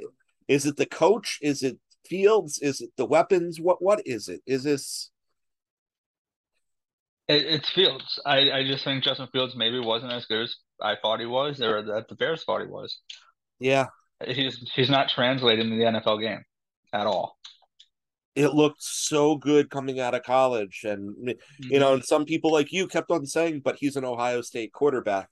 [0.48, 1.38] is it the coach?
[1.42, 2.58] Is it Fields?
[2.58, 3.60] Is it the weapons?
[3.60, 4.40] What what is it?
[4.46, 5.10] Is this?
[7.28, 8.18] It, it's Fields.
[8.26, 11.60] I I just think Justin Fields maybe wasn't as good as I thought he was,
[11.60, 12.98] or that the Bears thought he was.
[13.60, 13.88] Yeah,
[14.26, 16.42] he's he's not translating the NFL game
[16.92, 17.36] at all.
[18.34, 21.14] It looked so good coming out of college, and
[21.58, 21.94] you know, mm-hmm.
[21.94, 25.28] and some people like you kept on saying, "But he's an Ohio State quarterback."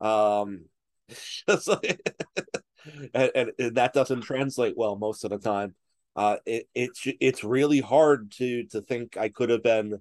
[0.00, 0.66] Um,
[1.48, 5.74] and, and, and, that doesn't translate well most of the time.
[6.14, 10.00] Uh, it, it's it's really hard to to think I could have been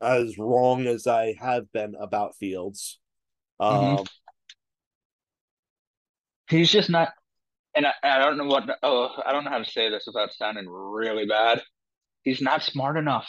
[0.00, 2.98] as wrong as I have been about Fields.
[3.60, 3.76] Mm-hmm.
[3.76, 4.04] Um, mm-hmm.
[6.56, 7.10] He's just not,
[7.78, 8.68] and I, I don't know what.
[8.82, 11.62] Oh, I don't know how to say this without sounding really bad.
[12.24, 13.26] He's not smart enough.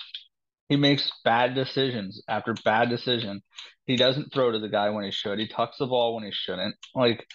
[0.69, 3.41] He makes bad decisions after bad decision.
[3.85, 5.39] He doesn't throw to the guy when he should.
[5.39, 6.75] He tucks the ball when he shouldn't.
[6.95, 7.25] Like,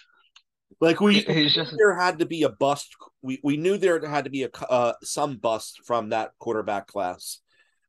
[0.81, 2.93] like we, he's just there had to be a bust.
[3.21, 7.39] We we knew there had to be a uh, some bust from that quarterback class,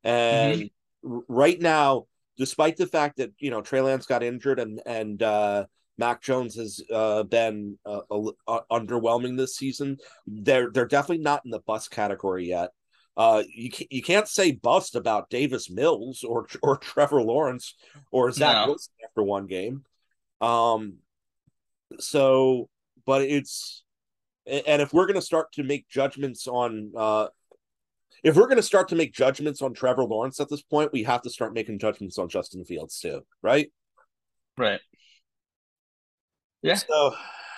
[0.05, 0.71] and
[1.03, 1.17] mm-hmm.
[1.27, 2.05] right now,
[2.37, 5.65] despite the fact that you know Trey Lance got injured and and uh,
[5.97, 8.01] Mac Jones has uh, been uh,
[8.47, 12.71] uh, underwhelming this season, they're they're definitely not in the bust category yet.
[13.15, 17.75] Uh, you can't, you can't say bust about Davis Mills or or Trevor Lawrence
[18.11, 18.67] or Zach no.
[18.67, 19.83] Wilson after one game.
[20.39, 20.97] Um,
[21.99, 22.69] so,
[23.05, 23.83] but it's
[24.45, 27.27] and if we're going to start to make judgments on uh,
[28.23, 31.03] if we're going to start to make judgments on Trevor Lawrence at this point, we
[31.03, 33.71] have to start making judgments on Justin Fields too, right?
[34.57, 34.79] Right.
[36.61, 36.75] Yeah.
[36.75, 37.15] So,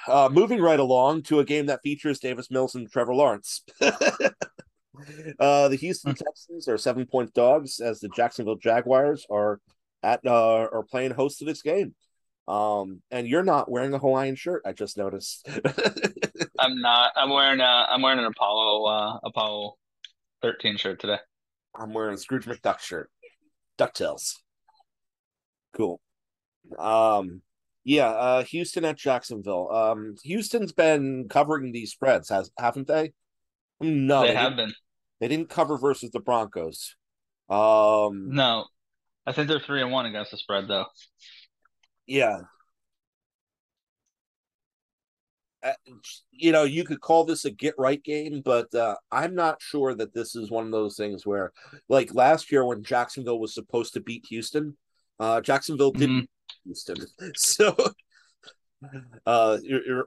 [0.07, 3.63] uh, moving right along to a game that features Davis Mills and Trevor Lawrence.
[5.39, 6.23] Uh, the Houston hmm.
[6.23, 9.59] Texans are seven point dogs as the Jacksonville Jaguars are
[10.03, 11.95] at uh, are playing host to this game.
[12.47, 14.63] Um, and you're not wearing a Hawaiian shirt.
[14.65, 15.47] I just noticed.
[16.59, 17.11] I'm not.
[17.15, 17.85] I'm wearing a.
[17.89, 19.75] I'm wearing an Apollo uh, Apollo
[20.41, 21.19] 13 shirt today.
[21.75, 23.09] I'm wearing a Scrooge McDuck shirt.
[23.77, 24.35] DuckTales.
[25.75, 26.01] Cool.
[26.77, 27.41] Um,
[27.83, 28.09] yeah.
[28.09, 29.69] Uh, Houston at Jacksonville.
[29.71, 33.13] Um, Houston's been covering these spreads, has haven't they?
[33.79, 34.73] No, they, they have been.
[35.19, 36.95] They didn't cover versus the Broncos.
[37.49, 38.65] Um, no,
[39.25, 40.85] I think they're three and one against the spread, though.
[42.05, 42.41] Yeah.
[45.61, 45.73] Uh,
[46.31, 49.93] you know, you could call this a get right game, but uh, I'm not sure
[49.93, 51.51] that this is one of those things where,
[51.89, 54.77] like last year when Jacksonville was supposed to beat Houston,
[55.19, 56.25] uh, Jacksonville didn't mm-hmm.
[56.65, 56.97] Houston.
[57.35, 57.75] So
[59.25, 59.57] uh,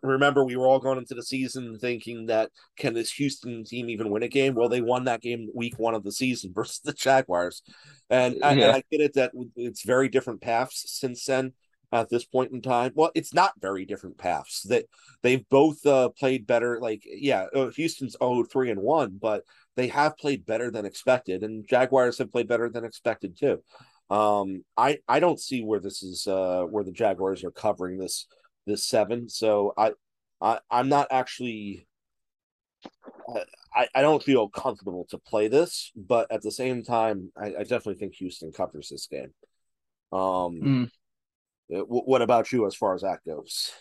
[0.03, 4.11] remember we were all going into the season thinking that can this Houston team even
[4.11, 4.55] win a game?
[4.55, 7.63] Well, they won that game week one of the season versus the Jaguars,
[8.09, 8.49] and, yeah.
[8.49, 11.53] and I get it that it's very different paths since then.
[11.95, 14.63] At this point in time, well, it's not very different paths.
[14.63, 14.87] That
[15.21, 16.81] they, they've both uh, played better.
[16.81, 19.43] Like, yeah, uh, Houston's 0 3 and one, but
[19.77, 23.63] they have played better than expected, and Jaguars have played better than expected too.
[24.13, 28.27] Um, I I don't see where this is uh, where the Jaguars are covering this
[28.67, 29.31] this seven.
[29.31, 29.93] So I,
[30.41, 31.87] I I'm not actually.
[33.75, 37.63] I, I don't feel comfortable to play this, but at the same time, I, I
[37.63, 39.33] definitely think Houston covers this game.
[40.13, 40.91] Um, mm.
[41.71, 43.73] w- what about you as far as that goes?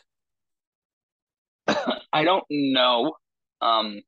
[2.13, 3.15] I don't know.
[3.59, 4.01] Um,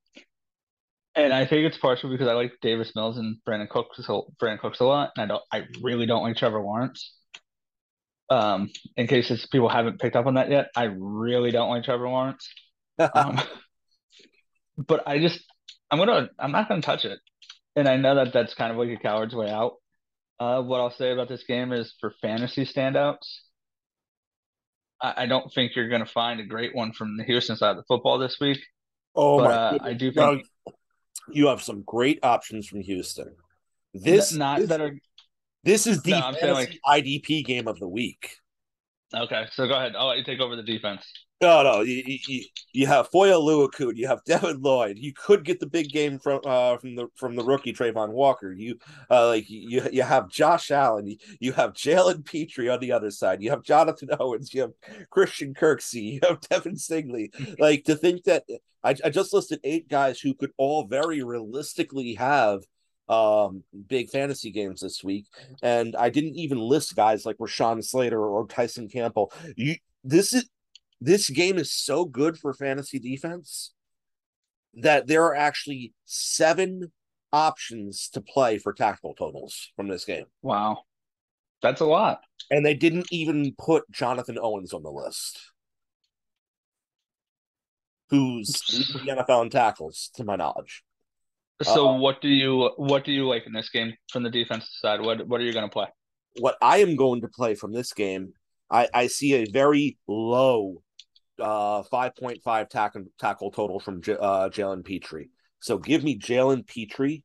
[1.16, 4.00] and I think it's partially because I like Davis Mills and Brandin Cooks,
[4.42, 7.14] Brandin Cooks a lot, and I don't, I really don't like Trevor Lawrence.
[8.30, 12.10] Um, in case people haven't picked up on that yet, I really don't like Trevor
[12.10, 12.50] Lawrence.
[13.16, 13.40] um,
[14.78, 15.44] but I just,
[15.92, 17.20] I'm gonna, I'm not gonna touch it,
[17.76, 19.74] and I know that that's kind of like a coward's way out.
[20.40, 23.28] Uh, what I'll say about this game is for fantasy standouts,
[25.00, 27.78] I, I don't think you're gonna find a great one from the Houston side of
[27.78, 28.60] the football this week.
[29.16, 29.52] Oh but, my!
[29.52, 30.44] Uh, I do think
[31.32, 33.36] you have some great options from Houston.
[33.94, 34.98] This not this, that are
[35.64, 36.12] this is the
[36.42, 38.38] no, like, IDP game of the week.
[39.14, 39.96] Okay, so go ahead.
[39.96, 41.06] I'll let you take over the defense.
[41.44, 44.98] No, no, you, you, you have Foye Oluokun, you have Devin Lloyd.
[44.98, 48.54] You could get the big game from uh from the from the rookie Travon Walker.
[48.54, 48.78] You
[49.12, 53.12] uh like you you have Josh Allen, you, you have Jalen Pitre on the other
[53.12, 53.42] side.
[53.42, 54.72] You have Jonathan Owens, you have
[55.10, 57.30] Christian Kirksey, you have Devin Stingley.
[57.60, 58.46] like to think that
[58.82, 62.62] I, I just listed eight guys who could all very realistically have
[63.10, 65.26] um big fantasy games this week
[65.62, 69.76] and i didn't even list guys like rashawn slater or tyson campbell you
[70.06, 70.48] this is
[71.04, 73.74] this game is so good for fantasy defense
[74.76, 76.92] that there are actually seven
[77.32, 80.26] options to play for tackle totals from this game.
[80.42, 80.84] Wow.
[81.62, 82.22] That's a lot.
[82.50, 85.40] And they didn't even put jonathan owens on the list
[88.10, 88.52] who's
[88.94, 90.84] the nfl in tackles to my knowledge.
[91.64, 94.70] So uh, what do you what do you like in this game from the defensive
[94.72, 95.02] side?
[95.02, 95.88] What what are you going to play?
[96.40, 98.34] What I am going to play from this game,
[98.70, 100.82] I, I see a very low
[101.40, 105.26] uh 5.5 tackle tackle total from J- uh Jalen Pitre.
[105.60, 107.24] So give me Jalen Pitre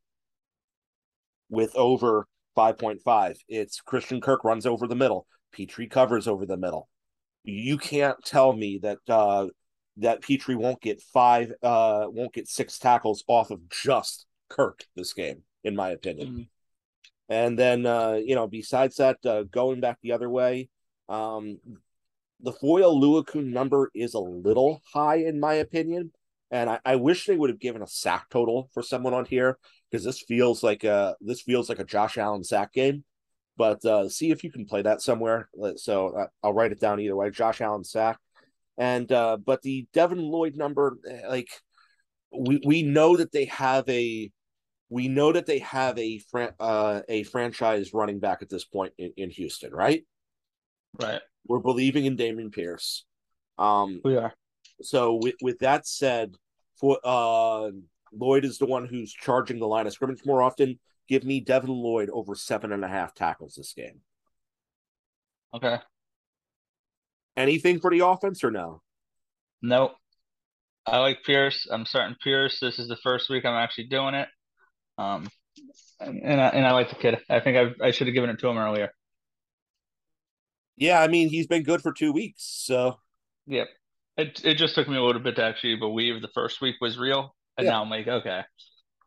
[1.48, 3.36] with over 5.5.
[3.48, 5.26] It's Christian Kirk runs over the middle.
[5.52, 6.88] Pitre covers over the middle.
[7.44, 9.48] You can't tell me that uh
[9.98, 15.12] that Pitre won't get five, uh, won't get six tackles off of just Kirk this
[15.12, 16.28] game, in my opinion.
[16.28, 16.42] Mm-hmm.
[17.30, 20.70] And then, uh, you know, besides that, uh, going back the other way,
[21.09, 21.59] um,
[22.41, 26.12] the Foye Oluokun number is a little high, in my opinion.
[26.51, 29.59] And I, I wish they would have given a sack total for someone on here
[29.91, 33.05] because this feels like a this feels like a Josh Allen sack game.
[33.57, 35.51] But uh, see if you can play that somewhere.
[35.76, 37.30] So uh, I'll write it down either way.
[37.30, 38.18] Josh Allen sack
[38.78, 40.97] and uh, but the Devin Lloyd number,
[41.28, 41.49] like
[42.32, 44.30] we we know that they have a
[44.89, 48.93] we know that they have a fran- uh, a franchise running back at this point
[48.97, 50.05] in, in Houston, right?
[51.01, 51.20] Right.
[51.49, 53.05] We're believing in Dameon Pierce.
[53.59, 54.32] Um, we are.
[54.82, 56.34] So with with that said,
[56.76, 57.70] for uh,
[58.12, 60.78] Lloyd is the one who's charging the line of scrimmage more often.
[61.09, 64.01] Give me Devin Lloyd over seven and a half tackles this game.
[65.55, 65.78] Okay
[67.38, 68.82] anything for the offense or no?
[69.62, 69.92] Nope.
[70.86, 71.66] I like Pierce.
[71.70, 72.61] I'm starting Pierce.
[72.61, 74.28] This is the first week I'm actually doing it.
[74.99, 75.28] Um,
[76.01, 77.18] and I, and I like the kid.
[77.28, 78.90] I think I I should have given it to him earlier.
[80.79, 82.45] Yeah, I mean he's been good for two weeks.
[82.45, 82.99] So.
[83.47, 83.68] Yep.
[84.16, 86.99] It it just took me a little bit to actually believe the first week was
[86.99, 87.70] real, and yeah.
[87.70, 88.43] now I'm like, okay.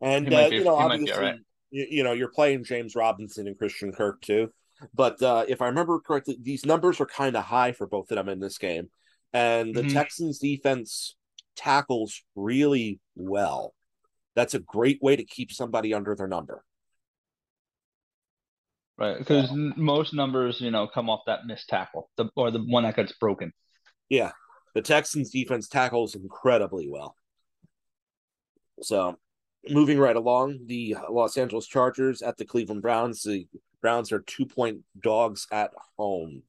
[0.02, 1.36] And uh, be, you know, obviously, right.
[1.70, 4.52] you, you know, you're playing James Robinson and Christian Kirk too.
[4.94, 8.16] But uh, if I remember correctly, these numbers are kind of high for both of
[8.16, 8.90] them in this game.
[9.34, 9.94] And the mm-hmm.
[9.94, 11.16] Texans defense
[11.56, 13.74] tackles really well.
[14.36, 16.64] That's a great way to keep somebody under their number.
[19.02, 19.72] Right, because yeah.
[19.78, 23.14] most numbers, you know, come off that missed tackle, the or the one that gets
[23.14, 23.52] broken.
[24.10, 24.32] Yeah,
[24.76, 27.16] the Texans defense tackles incredibly well.
[28.84, 29.18] So,
[29.68, 33.24] moving right along, the Los Angeles Chargers at the Cleveland Browns.
[33.24, 33.48] The
[33.82, 36.44] Browns are two point dogs at home.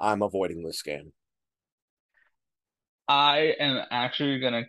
[0.00, 1.12] I'm avoiding this game.
[3.06, 4.64] I am actually gonna.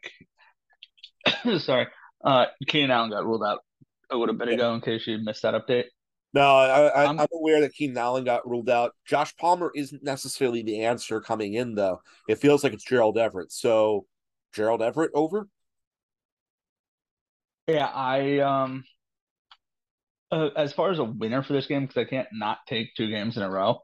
[1.58, 1.88] sorry,
[2.24, 3.62] uh, Keenan Allen got ruled out
[4.12, 5.86] a little bit ago in case you missed that update.
[6.38, 8.94] No, I, am aware that Keenan Allen got ruled out.
[9.06, 12.02] Josh Palmer isn't necessarily the answer coming in, though.
[12.30, 13.52] It feels like it's Gerald Everett.
[13.52, 14.06] So,
[14.54, 15.48] Gerald Everett over.
[17.68, 18.84] Yeah, I um,
[20.32, 23.10] uh, as far as a winner for this game, because I can't not take two
[23.10, 23.80] games in a row.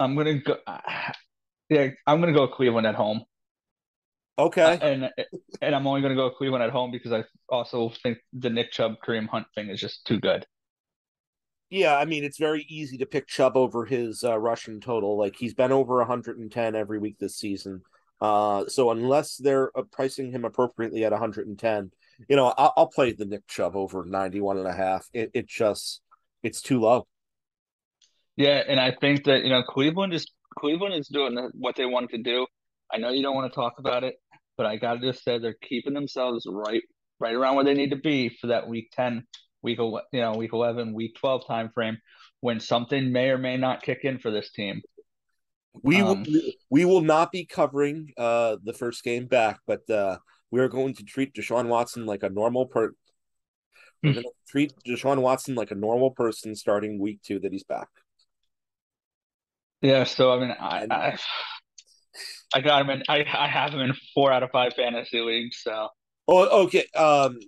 [0.00, 0.56] I'm gonna go.
[0.66, 0.78] Uh,
[1.68, 3.22] yeah, I'm gonna go Cleveland at home.
[4.38, 4.62] Okay.
[4.62, 5.10] Uh, and
[5.60, 8.94] and I'm only gonna go Cleveland at home because I also think the Nick Chubb
[9.06, 10.46] Kareem Hunt thing is just too good.
[11.74, 15.18] Yeah, I mean it's very easy to pick Chubb over his uh, rushing total.
[15.18, 17.82] Like he's been over 110 every week this season.
[18.20, 21.90] Uh, so unless they're uh, pricing him appropriately at 110,
[22.28, 25.08] you know, I'll, I'll, play the Nick Chubb over 91 and a half.
[25.12, 26.00] It, it just
[26.44, 27.08] it's too low.
[28.36, 32.10] Yeah, and I think that you know Cleveland is Cleveland is doing what they want
[32.10, 32.46] to do.
[32.92, 34.14] I know you don't want to talk about it,
[34.56, 36.82] but I gotta just say they're keeping themselves right
[37.18, 39.26] right around where they need to be for that week 10,
[39.64, 41.98] week you know, week 11, week 12 time frame
[42.40, 44.82] when something may or may not kick in for this team.
[45.82, 50.18] We um, will we will not be covering uh the first game back, but uh
[50.52, 52.92] we are going to treat Deshaun Watson like a normal per
[54.02, 54.14] we're hmm.
[54.20, 57.88] going to treat Deshaun Watson like a normal person starting week two that he's back.
[59.80, 61.18] Yeah, so I mean, I, I,
[62.54, 63.02] I got him in.
[63.08, 65.60] I I have him in four out of five fantasy leagues.
[65.62, 65.88] So.
[66.26, 66.86] Oh, okay.
[66.96, 67.38] Um,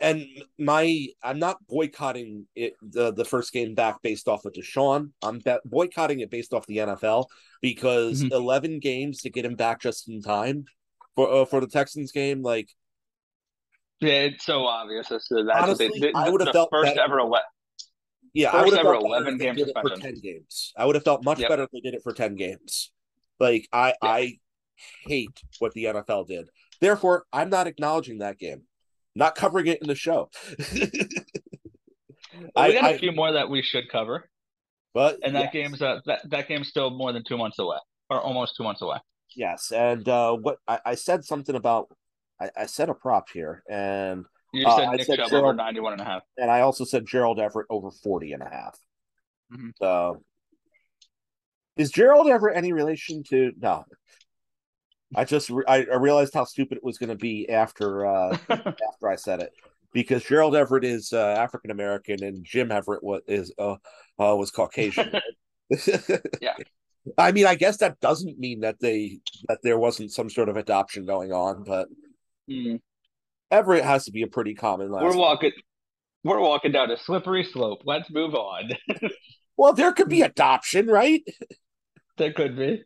[0.00, 0.26] and
[0.58, 5.10] my I'm not boycotting it the the first game back based off of Deshaun.
[5.22, 7.26] I'm be- boycotting it based off the NFL
[7.62, 8.32] because mm-hmm.
[8.32, 10.64] 11 games to get him back just in time
[11.14, 12.68] for uh, for the Texans game, like.
[13.98, 15.08] Yeah, it's so obvious.
[15.08, 17.18] That's, that's Honestly, they, I would have felt first ever
[18.36, 20.74] yeah, First I would have ever eleven games for ten games.
[20.76, 21.48] I would have felt much yep.
[21.48, 22.92] better if they did it for ten games.
[23.40, 23.94] Like I, yeah.
[24.02, 24.38] I
[25.06, 26.50] hate what the NFL did.
[26.78, 28.64] Therefore, I'm not acknowledging that game,
[29.16, 30.30] not covering it in the show.
[32.54, 34.28] I, we got a few more that we should cover,
[34.94, 35.52] but and that yes.
[35.52, 37.78] game's uh, that that game's still more than two months away,
[38.10, 38.98] or almost two months away.
[39.34, 41.88] Yes, and uh, what I, I said something about
[42.40, 45.54] I, I said a prop here, and you uh, said Nick said Chubb Gerald, over
[45.54, 46.22] 91 and a half.
[46.36, 48.78] And I also said Gerald Everett over 40 and a half.
[49.52, 49.70] Mm-hmm.
[49.80, 50.22] So
[51.76, 53.84] is Gerald Everett any relation to no?
[55.14, 58.36] I just re- I, I, realized how stupid it was going to be after uh
[58.50, 59.52] after I said it
[59.92, 63.76] because Gerald Everett is uh, African American and Jim Everett was is uh,
[64.18, 65.12] uh was Caucasian.
[66.40, 66.54] yeah.
[67.16, 70.56] I mean, I guess that doesn't mean that they that there wasn't some sort of
[70.56, 71.88] adoption going on, but
[72.50, 72.80] mm.
[73.50, 75.04] Everett has to be a pretty common last.
[75.04, 75.52] We're walking.
[76.24, 77.82] We're walking down a slippery slope.
[77.84, 78.72] Let's move on.
[79.56, 81.22] well, there could be adoption, right?
[82.16, 82.82] There could be.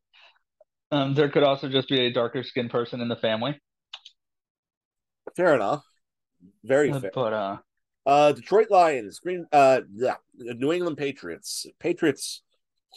[0.92, 3.58] Um, there could also just be a darker skinned person in the family.
[5.36, 5.84] Fair enough.
[6.64, 7.10] Very fair.
[7.14, 7.56] But uh,
[8.06, 11.66] uh, Detroit Lions, Green, uh, yeah, New England Patriots.
[11.78, 12.42] Patriots,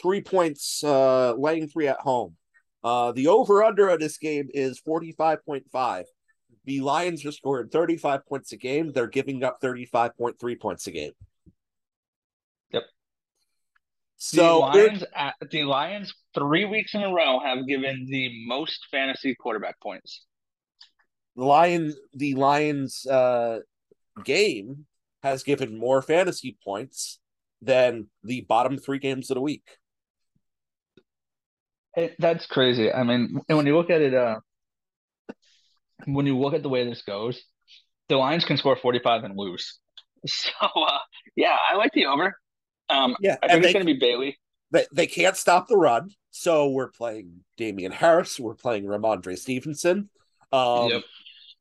[0.02, 2.36] three points, uh, laying three at home.
[2.84, 6.06] Uh, the over under of this game is forty five point five
[6.66, 8.92] the Lions are scoring 35 points a game.
[8.92, 11.12] They're giving up 35.3 points a game.
[14.26, 18.88] So the Lions, at, the Lions, three weeks in a row have given the most
[18.90, 20.24] fantasy quarterback points.
[21.36, 23.60] The Lions, the Lions uh,
[24.24, 24.86] game
[25.24, 27.20] has given more fantasy points
[27.62, 29.66] than the bottom three games of the week.
[31.98, 32.94] It, that's crazy.
[32.94, 34.40] I mean, and when you look at it, uh,
[36.06, 37.44] when you look at the way this goes,
[38.08, 39.80] the Lions can score 45 and lose.
[40.26, 41.00] So uh,
[41.36, 42.34] yeah, I like the over.
[42.90, 44.38] Um, yeah, I think it's going to be Bailey.
[44.72, 48.40] They, they can't stop the run, so we're playing Damien Harris.
[48.40, 50.10] We're playing Rhamondre Stevenson.
[50.52, 51.04] Um, yep.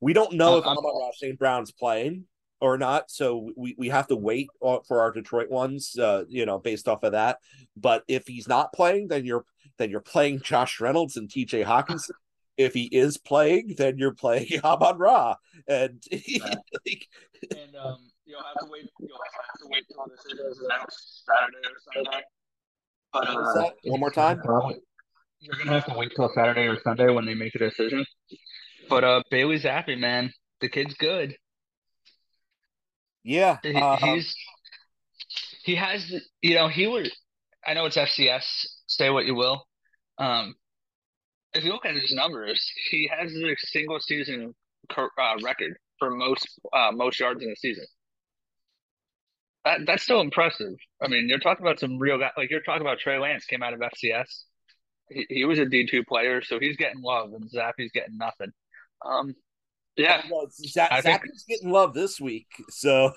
[0.01, 1.37] We don't know uh, if Amon-Ra St.
[1.37, 2.25] Brown's playing
[2.59, 5.97] or not, so we, we have to wait for our Detroit ones.
[5.97, 7.37] Uh, you know, based off of that.
[7.77, 9.45] But if he's not playing, then you're
[9.77, 11.63] then you're playing Josh Reynolds and T.J.
[11.63, 12.11] Hockenson
[12.57, 15.35] if he is playing, then you're playing Amon Ra,
[15.67, 17.07] and like,
[17.51, 18.89] and um, you'll have to wait.
[18.99, 22.23] You'll have to wait till this is announced Saturday or Sunday.
[23.11, 24.41] But uh, one more time.
[25.39, 28.05] You're gonna have to wait till Saturday or Sunday when they make a decision.
[28.89, 31.35] But uh, Bailey Zappe, man, the kid's good.
[33.23, 34.35] Yeah, he, uh, he's
[35.63, 37.09] he has you know he would.
[37.65, 38.43] I know it's FCS.
[38.87, 39.65] Say what you will.
[40.17, 40.55] Um,
[41.53, 44.53] if you look at his numbers, he has a single season
[44.97, 45.05] uh,
[45.43, 47.85] record for most uh, most yards in a season.
[49.65, 50.73] That that's still impressive.
[51.01, 52.31] I mean, you're talking about some real guy.
[52.37, 54.43] Like you're talking about Trey Lance came out of FCS.
[55.09, 58.51] He, he was a D two player, so he's getting love, and Zappe's getting nothing.
[59.05, 59.35] Um,
[59.95, 62.47] yeah, well, Z- Zappe's think, getting love this week.
[62.69, 63.13] So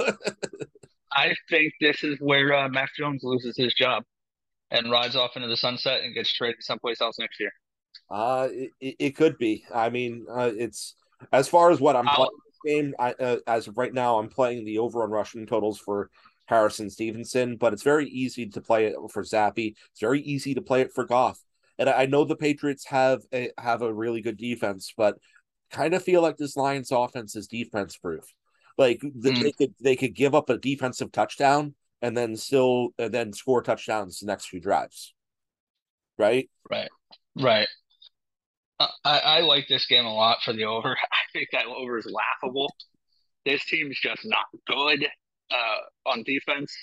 [1.12, 4.04] I think this is where uh, Mac Jones loses his job
[4.70, 7.52] and rides off into the sunset and gets traded someplace else next year.
[8.10, 9.64] Uh, it, it could be.
[9.74, 10.94] I mean, uh, it's
[11.32, 12.94] as far as what I'm I'll, playing this game.
[12.98, 16.10] I uh, as of right now, I'm playing the over on rushing totals for
[16.46, 19.74] Harrison Stevenson, but it's very easy to play it for Zappe.
[19.90, 21.38] It's very easy to play it for Goff.
[21.78, 25.18] And I know the Patriots have a have a really good defense, but
[25.70, 28.24] kind of feel like this Lions offense is defense proof.
[28.78, 29.42] Like mm.
[29.42, 33.62] they could they could give up a defensive touchdown and then still and then score
[33.62, 35.14] touchdowns the next few drives.
[36.18, 36.48] Right?
[36.70, 36.88] Right.
[37.38, 37.68] Right.
[38.78, 40.96] I, I like this game a lot for the over.
[41.12, 42.74] I think that over is laughable.
[43.44, 45.06] This team's just not good
[45.50, 46.74] uh, on defense.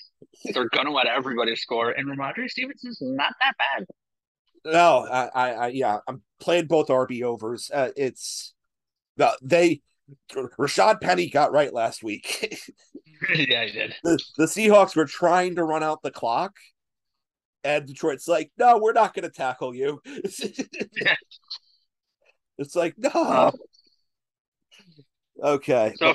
[0.53, 3.85] They're gonna let everybody score, and Rhamondre Stevenson's not that bad.
[4.65, 7.69] No, I, I, I yeah, I'm playing both RB overs.
[7.73, 8.53] Uh, it's
[9.17, 9.81] the they
[10.33, 12.69] Rashad Penny got right last week.
[13.35, 13.95] yeah, he did.
[14.03, 16.55] The, the Seahawks were trying to run out the clock,
[17.63, 21.15] and Detroit's like, "No, we're not going to tackle you." yeah.
[22.57, 23.09] It's like, no.
[23.09, 23.51] Uh,
[25.43, 25.93] okay.
[25.97, 26.13] So,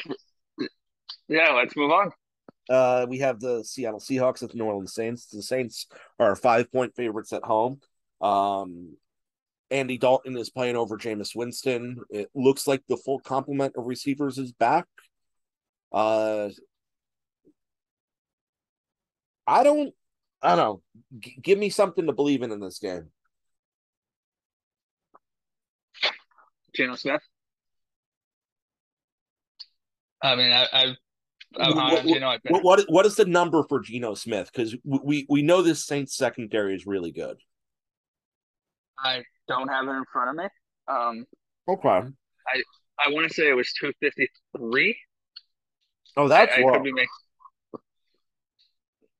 [1.28, 2.10] yeah, let's move on.
[2.68, 5.26] Uh, we have the Seattle Seahawks at the New Orleans Saints.
[5.26, 5.86] The Saints
[6.18, 7.80] are five point favorites at home.
[8.20, 8.96] Um,
[9.70, 12.00] Andy Dalton is playing over Jameis Winston.
[12.10, 14.86] It looks like the full complement of receivers is back.
[15.92, 16.48] Uh,
[19.46, 19.94] I don't,
[20.42, 20.82] I don't know.
[21.18, 23.10] G- give me something to believe in in this game.
[26.74, 27.22] Geno Smith.
[30.22, 30.96] I mean, I, I've
[31.56, 34.50] I'm what, what, what, what is the number for Geno Smith?
[34.52, 37.38] Because we we know this Saints secondary is really good.
[38.98, 40.44] I don't have it in front of me.
[40.88, 41.24] Um,
[41.68, 41.88] okay.
[42.46, 42.62] I
[42.98, 44.96] I want to say it was two fifty three.
[46.16, 47.08] Oh, that's I, I could be making.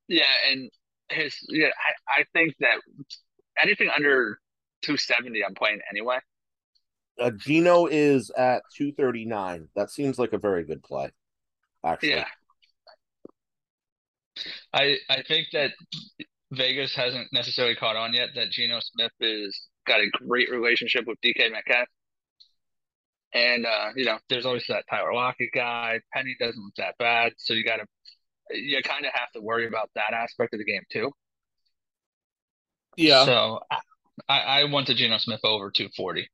[0.08, 0.70] Yeah, and
[1.10, 2.80] his yeah, I, I think that
[3.62, 4.38] anything under
[4.82, 6.18] two seventy, I'm playing anyway.
[7.20, 9.68] Uh, Geno is at two thirty nine.
[9.76, 11.10] That seems like a very good play.
[11.84, 12.24] Actually, yeah.
[14.72, 15.72] I I think that
[16.52, 21.18] Vegas hasn't necessarily caught on yet that Geno Smith is got a great relationship with
[21.20, 21.88] DK Metcalf.
[23.34, 26.00] And uh, you know, there's always that Tyler Lockett guy.
[26.12, 27.86] Penny doesn't look that bad, so you got to
[28.50, 31.10] you kind of have to worry about that aspect of the game too.
[32.96, 33.24] Yeah.
[33.24, 33.60] So
[34.28, 36.28] I, I want to Geno Smith over 240.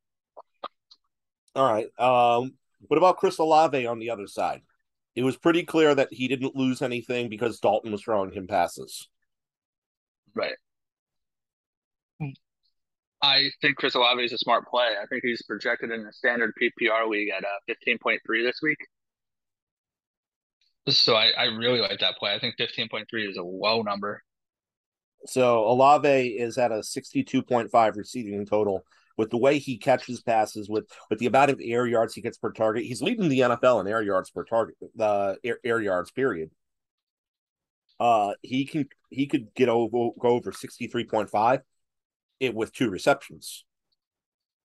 [1.57, 1.87] All right.
[1.99, 2.55] Um,
[2.89, 4.63] what about Chris Olave on the other side?
[5.15, 9.09] It was pretty clear that he didn't lose anything because Dalton was throwing him passes.
[10.35, 10.57] Right.
[13.23, 14.89] I think Chris Olave is a smart play.
[15.03, 18.77] I think he's projected in the standard PPR league at uh, 15.3 this week.
[20.89, 22.35] So I, I really like that play.
[22.35, 24.23] I think 15.3 is a low number.
[25.27, 28.85] So Olave is at a 62.5 receiving total.
[29.17, 32.39] With the way he catches passes, with with the amount of air yards he gets
[32.39, 34.77] per target, he's leading the NFL in air yards per target.
[34.97, 36.51] The uh, air, air yards period.
[38.01, 41.61] Uh, he can he could get over go over 63.5
[42.41, 43.65] it with two receptions.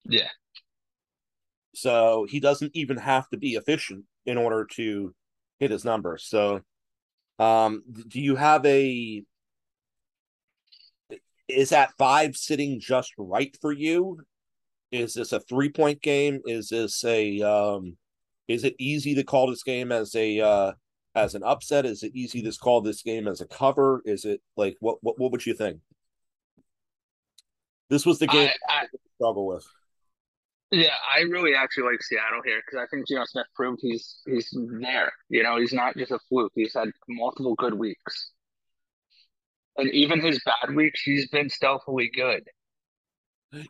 [0.06, 0.30] Yeah.
[1.76, 5.14] So he doesn't even have to be efficient in order to
[5.60, 6.26] hit his numbers.
[6.26, 6.62] So
[7.38, 9.24] um do you have a
[11.48, 14.20] is that five sitting just right for you?
[14.92, 16.42] Is this a three point game?
[16.46, 17.98] Is this a um
[18.48, 20.72] is it easy to call this game as a uh
[21.16, 21.86] as an upset?
[21.86, 24.02] Is it easy to call this game as a cover?
[24.06, 25.80] Is it like what what what would you think?
[27.90, 28.86] This was the game I, I
[29.16, 29.66] struggle with.
[30.72, 34.56] Yeah, I really actually like Seattle here because I think Geno Smith proved he's he's
[34.82, 35.12] there.
[35.28, 36.52] You know, he's not just a fluke.
[36.54, 38.32] He's had multiple good weeks,
[39.78, 42.44] and even his bad weeks, he's been stealthily good.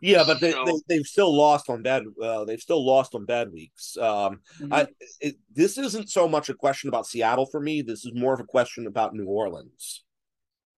[0.01, 2.03] Yeah, but they, so, they have still lost on bad.
[2.21, 3.95] Uh, they've still lost on bad weeks.
[3.97, 4.73] Um, mm-hmm.
[4.73, 4.87] I
[5.21, 7.81] it, this isn't so much a question about Seattle for me.
[7.81, 10.03] This is more of a question about New Orleans.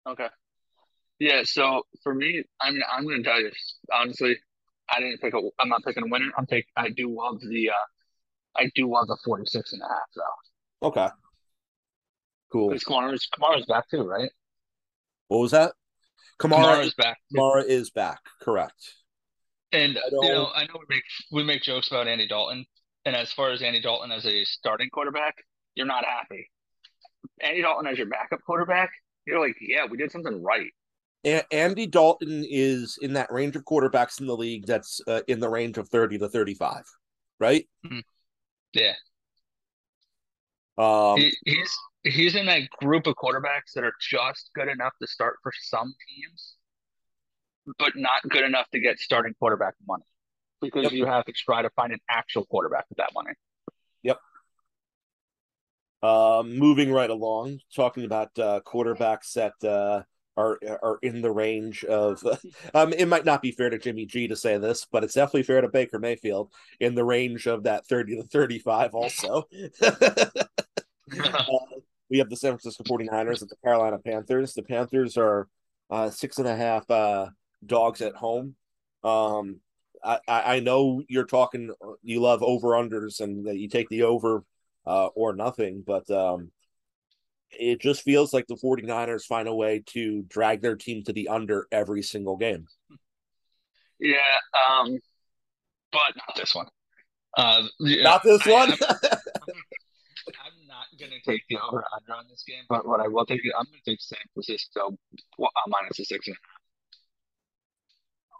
[0.07, 0.27] Okay.
[1.19, 3.51] Yeah, so for me, I mean, I'm going to tell you
[3.93, 4.37] honestly,
[4.89, 5.39] I didn't pick a.
[5.59, 6.31] I'm not picking a winner.
[6.37, 6.65] I'm take.
[6.75, 7.69] I do love the.
[7.69, 7.73] uh
[8.55, 10.87] I do love the 46 and a half though.
[10.89, 11.07] Okay.
[12.51, 12.69] Cool.
[12.69, 14.29] Because Kamara's Kamara's back too, right?
[15.29, 15.73] What was that?
[16.41, 17.17] Kamara is back.
[17.33, 18.19] Kamara is back.
[18.41, 18.95] Correct.
[19.71, 22.65] And you know, I know we make we make jokes about Andy Dalton,
[23.05, 25.35] and as far as Andy Dalton as a starting quarterback,
[25.75, 26.49] you're not happy.
[27.41, 28.89] Andy Dalton as your backup quarterback,
[29.25, 30.71] you're like, yeah, we did something right.
[31.51, 35.49] Andy Dalton is in that range of quarterbacks in the league that's uh, in the
[35.49, 36.83] range of 30 to 35,
[37.39, 37.67] right?
[37.85, 37.99] Mm-hmm.
[38.73, 38.93] Yeah.
[40.77, 45.07] Um, he, he's he's in that group of quarterbacks that are just good enough to
[45.07, 46.55] start for some teams,
[47.77, 50.03] but not good enough to get starting quarterback money
[50.61, 50.91] because yep.
[50.91, 53.31] you have to try to find an actual quarterback with that money.
[54.03, 54.17] Yep.
[56.01, 60.03] Uh, moving right along, talking about uh, quarterbacks that uh,
[60.37, 62.23] are are in the range of.
[62.73, 65.43] Um, it might not be fair to Jimmy G to say this, but it's definitely
[65.43, 68.93] fair to Baker Mayfield in the range of that thirty to thirty five.
[68.93, 69.49] Also,
[71.23, 71.45] uh,
[72.09, 74.53] we have the San Francisco 49ers and the Carolina Panthers.
[74.53, 75.47] The Panthers are
[75.89, 77.27] uh, six and a half uh,
[77.65, 78.55] dogs at home.
[79.03, 79.61] Um,
[80.03, 84.43] I, I know you're talking, you love over unders and that you take the over
[84.85, 86.51] uh, or nothing, but um,
[87.51, 91.27] it just feels like the 49ers find a way to drag their team to the
[91.27, 92.67] under every single game.
[93.99, 94.17] Yeah,
[94.69, 94.97] um,
[95.91, 96.67] but not this one.
[97.37, 98.73] Uh, not this I, one.
[101.01, 103.65] Going to take the over under on this game, but what I will take, I'm
[103.65, 104.95] going to take San Francisco
[105.41, 106.61] uh, minus the six and a half.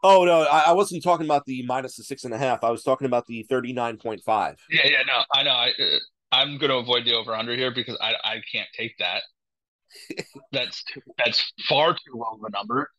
[0.03, 2.64] Oh no, I, I, wasn't talking about the minus the six and a half.
[2.64, 4.57] I was talking about the thirty nine point five.
[4.70, 5.49] Yeah, yeah, no, I know.
[5.49, 5.99] I uh,
[6.32, 9.24] I'm going to avoid the over under here because I I can't take that.
[10.51, 10.84] that's
[11.18, 12.91] that's far too low of a number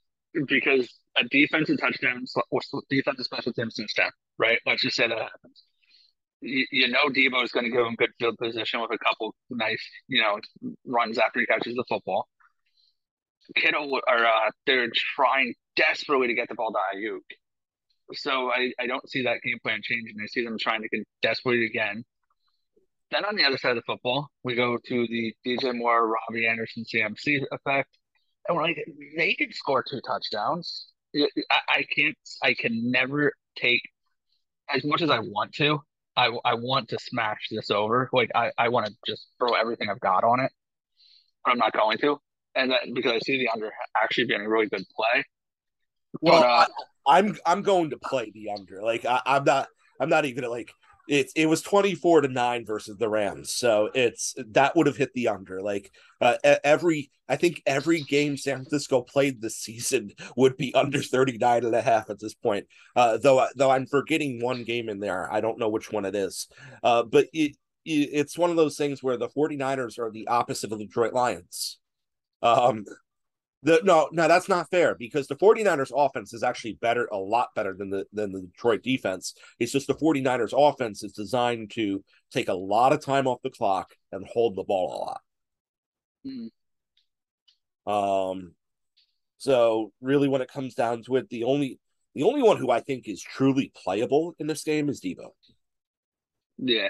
[0.49, 2.61] because a defensive touchdown or
[2.91, 4.59] defensive special teams touchdown, right?
[4.67, 5.63] Let's just say that happens
[6.43, 9.83] you, know Deebo is going to give him good field position with a couple nice,
[10.09, 10.39] you know,
[10.87, 12.27] runs after he catches the football.
[13.57, 17.21] Kittle or uh, they're trying desperately to get the ball to Aiyuk.
[18.15, 20.15] So I, I don't see that game plan changing.
[20.23, 22.05] I see them trying to get desperate again.
[23.11, 26.47] Then on the other side of the football, we go to the DJ Moore, Robbie
[26.47, 27.89] Anderson, CMC effect,
[28.49, 28.79] and we're like,
[29.17, 30.89] they could score two touchdowns.
[31.15, 32.17] I, I can't.
[32.43, 33.83] I can never take
[34.73, 35.81] as much as I want to.
[36.17, 38.09] I, I want to smash this over.
[38.13, 40.53] Like I, I want to just throw everything I've got on it,
[41.45, 42.19] but I'm not going to.
[42.55, 45.25] And then because I see the under actually being a really good play.
[46.21, 46.67] Well, but, uh,
[47.09, 48.83] I, am I'm, I'm going to play the under.
[48.83, 49.69] Like I, I'm not
[50.01, 50.71] I'm not even like
[51.09, 53.53] it it was 24 to 9 versus the Rams.
[53.53, 55.61] So it's that would have hit the under.
[55.61, 55.91] Like
[56.21, 61.65] uh, every I think every game San Francisco played this season would be under 39
[61.65, 62.67] and a half at this point.
[62.95, 65.33] Uh, though though I'm forgetting one game in there.
[65.33, 66.49] I don't know which one it is.
[66.83, 70.73] Uh, but it, it, it's one of those things where the 49ers are the opposite
[70.73, 71.79] of the Detroit Lions.
[72.43, 72.85] Um
[73.65, 77.51] the, no, no, that's not fair because the 49ers offense is actually better, a lot
[77.55, 79.35] better than the than the Detroit defense.
[79.61, 82.03] It's just the 49ers offense is designed to
[82.33, 85.21] take a lot of time off the clock and hold the ball a lot.
[87.87, 88.33] Mm.
[88.33, 88.55] Um
[89.39, 91.79] so really when it comes down to it, the only
[92.15, 95.31] the only one who I think is truly playable in this game is Deebo.
[96.59, 96.89] Yeah.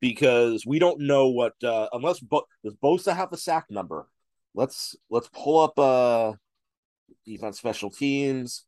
[0.00, 4.08] Because we don't know what uh unless Bo- does Bosa have a sack number
[4.54, 6.36] let's let's pull up uh
[7.26, 8.64] defense special teams.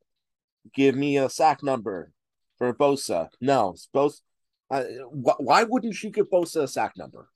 [0.74, 2.12] Give me a sack number
[2.58, 3.28] for Bosa.
[3.40, 4.20] No, Bosa.
[4.68, 7.28] Uh, wh- why wouldn't you give Bosa a sack number?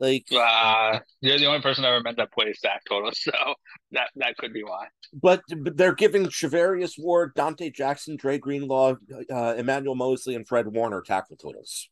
[0.00, 3.30] Like, uh, you're the only person I ever met that plays sack total, so
[3.92, 4.88] that that could be why.
[5.12, 8.96] But, but they're giving Charvarius Ward, Donte Jackson, Dre Greenlaw,
[9.30, 11.88] uh, Emmanuel Moseley, and Fred Warner tackle totals.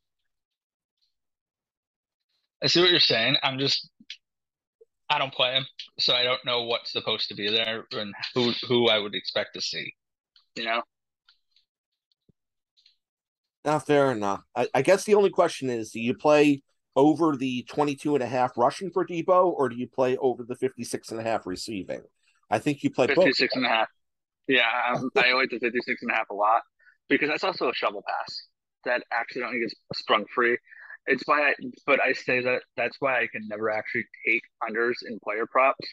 [2.62, 3.36] I see what you're saying.
[3.42, 3.88] I'm just
[5.10, 5.66] I don't play him,
[5.98, 9.54] so I don't know what's supposed to be there and who who I would expect
[9.54, 9.92] to see.
[10.56, 10.82] You know.
[13.64, 14.42] Not fair enough.
[14.56, 16.62] I, I guess the only question is do you play
[16.96, 20.54] over the 22 and a half rushing for Deebo or do you play over the
[20.54, 22.00] 56 and a half receiving?
[22.48, 23.56] I think you play 56 both.
[23.56, 23.88] and a half.
[24.48, 26.62] Yeah, I like the 56 and a half a lot
[27.08, 28.46] because that's also a shovel pass
[28.84, 30.56] that accidentally gets sprung free
[31.10, 31.54] it's why I,
[31.86, 35.86] but I say that that's why I can never actually take unders in player props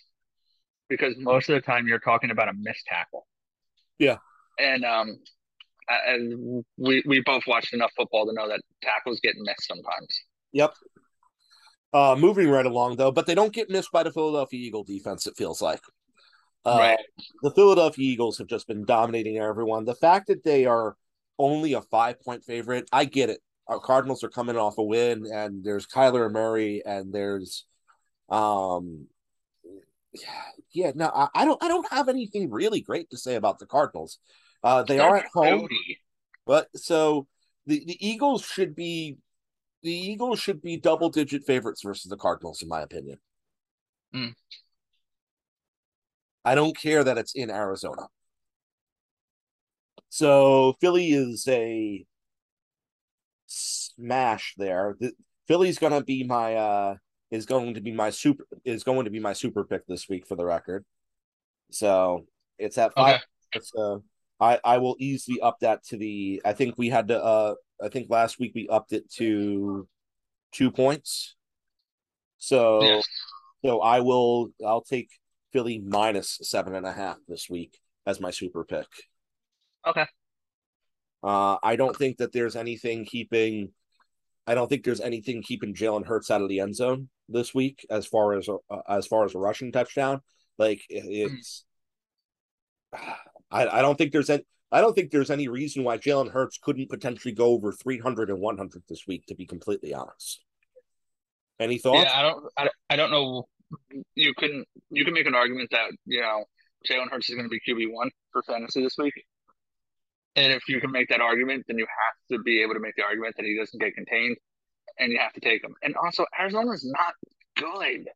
[0.89, 3.25] because most of the time you're talking about a missed tackle.
[3.97, 4.17] Yeah.
[4.59, 5.17] And, um,
[5.89, 10.21] and we, we both watched enough football to know that tackles get missed sometimes.
[10.53, 10.73] Yep.
[11.93, 15.25] Uh, moving right along though, but they don't get missed by the Philadelphia Eagle defense.
[15.25, 15.81] It feels like.
[16.63, 16.99] Uh, right.
[17.41, 19.85] The Philadelphia Eagles have just been dominating everyone.
[19.85, 20.95] The fact that they are
[21.39, 25.25] only a five point favorite, I get it our Cardinals are coming off a win,
[25.31, 27.65] and there's Kyler Murray, and there's,
[28.29, 29.07] um,
[30.71, 33.65] yeah, no, I, I, don't, I don't have anything really great to say about the
[33.65, 34.19] Cardinals.
[34.63, 35.67] Uh, they are at home,
[36.45, 37.27] but so
[37.67, 39.17] the the Eagles should be,
[39.83, 43.19] the Eagles should be double digit favorites versus the Cardinals, in my opinion.
[44.15, 44.33] Mm.
[46.43, 48.07] I don't care that it's in Arizona.
[50.09, 52.05] So Philly is a
[53.47, 54.97] smash there.
[55.47, 56.95] Philly's gonna be my uh
[57.31, 60.27] is going to be my super is going to be my super pick this week
[60.27, 60.85] for the record.
[61.71, 62.25] So
[62.57, 63.21] it's at five.
[63.55, 63.63] Okay.
[63.63, 64.03] So
[64.39, 66.41] I I will easily up that to the.
[66.45, 67.21] I think we had to.
[67.21, 69.87] Uh, I think last week we upped it to
[70.51, 71.35] two points.
[72.37, 73.01] So
[73.65, 74.49] so I will.
[74.65, 75.09] I'll take
[75.53, 78.87] Philly minus seven and a half this week as my super pick.
[79.85, 80.05] Okay.
[81.23, 83.71] Uh, I don't think that there's anything keeping.
[84.45, 87.85] I don't think there's anything keeping Jalen Hurts out of the end zone this week
[87.89, 90.21] as far as uh, as far as a rushing touchdown.
[90.57, 91.65] Like it's,
[92.93, 94.45] I I don't think there's any.
[94.71, 98.41] I don't think there's any reason why Jalen Hurts couldn't potentially go over 300 and
[98.41, 99.25] 100 this week.
[99.27, 100.43] To be completely honest,
[101.59, 102.09] any thoughts?
[102.09, 102.45] Yeah, I don't.
[102.57, 103.47] I, I don't know.
[104.15, 106.45] You can you can make an argument that you know
[106.89, 109.13] Jalen Hurts is going to be QB one for fantasy this week.
[110.37, 112.95] And if you can make that argument, then you have to be able to make
[112.95, 114.37] the argument that he doesn't get contained
[114.99, 115.73] and you have to take him.
[115.81, 117.13] And also, Arizona's not
[117.55, 118.07] good.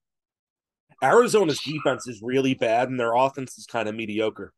[1.04, 4.54] Arizona's defense is really bad, and their offense is kind of mediocre.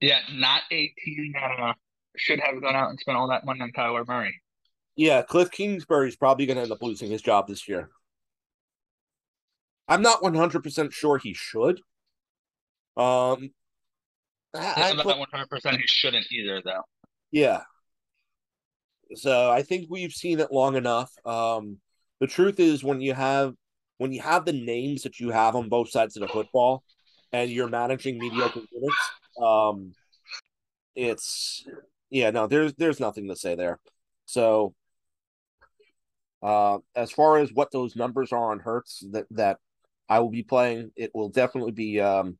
[0.00, 1.72] Yeah, not a team that uh,
[2.16, 4.34] should have gone out and spent all that money on Kyler Murray.
[4.96, 7.90] Yeah, Cliff Kingsbury's probably going to end up losing his job this year.
[9.88, 11.80] I'm not 100% sure he should.
[12.96, 13.50] Um,
[14.58, 16.82] I'm not 100% he shouldn't either, though.
[17.30, 17.62] Yeah,
[19.14, 21.12] so I think we've seen it long enough.
[21.24, 21.78] Um,
[22.20, 23.54] the truth is, when you have
[23.98, 26.82] when you have the names that you have on both sides of the football,
[27.32, 29.94] and you're managing mediocre units, um,
[30.94, 31.64] it's
[32.10, 33.78] yeah, no, there's there's nothing to say there.
[34.24, 34.74] So,
[36.42, 39.58] uh, as far as what those numbers are on Hurts that that
[40.08, 42.38] I will be playing, it will definitely be um,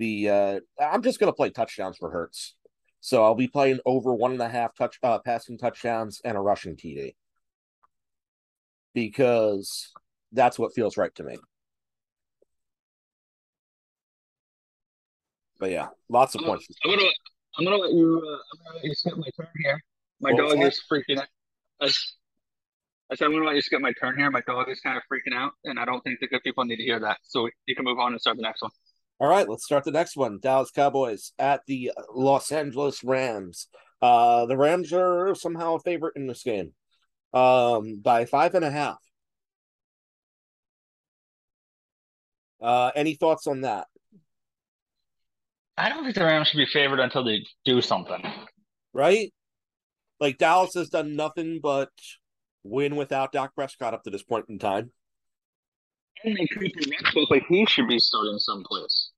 [0.00, 2.56] the uh, I'm just gonna play touchdowns for Hurts.
[3.00, 6.40] So I'll be playing over one and a half touch uh, passing touchdowns and a
[6.40, 7.14] rushing TD
[8.94, 9.92] because
[10.32, 11.36] that's what feels right to me.
[15.58, 16.66] But yeah, lots of I'm points.
[16.82, 17.08] I'm gonna
[17.58, 19.82] I'm gonna let you uh, I'm gonna let you skip my turn here.
[20.20, 21.28] My dog is freaking out.
[21.82, 21.90] I,
[23.10, 24.30] I said I'm gonna let you skip my turn here.
[24.30, 26.76] My dog is kind of freaking out, and I don't think the good people need
[26.76, 27.18] to hear that.
[27.22, 28.70] So you can move on and start the next one.
[29.20, 30.38] All right, let's start the next one.
[30.40, 33.68] Dallas Cowboys at the Los Angeles Rams.
[34.00, 36.72] Uh, the Rams are somehow a favorite in this game
[37.34, 38.96] um, by five and a half.
[42.62, 43.88] Uh, any thoughts on that?
[45.76, 48.22] I don't think the Rams should be favored until they do something.
[48.94, 49.32] Right?
[50.18, 51.90] Like Dallas has done nothing but
[52.62, 54.92] win without Dak Prescott up to this point in time.
[56.24, 59.09] And they Cooper Rush looks like he should be starting someplace.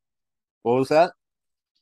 [0.62, 1.12] What was that?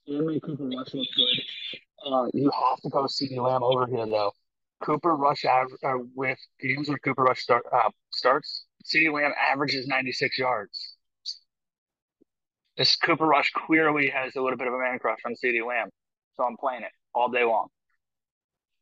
[0.06, 1.80] And Cooper Rush looks good.
[2.06, 4.32] Uh, you have to go CeeDee Lamb over here though.
[4.80, 8.64] Cooper Rush av- uh, with games where Cooper Rush start uh, starts.
[8.84, 10.94] CeeDee Lamb averages 96 yards.
[12.78, 15.90] This Cooper Rush clearly has a little bit of a man crush on CeeDee Lamb,
[16.36, 17.68] so I'm playing it all day long.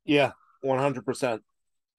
[0.05, 1.05] Yeah, 100.
[1.05, 1.43] percent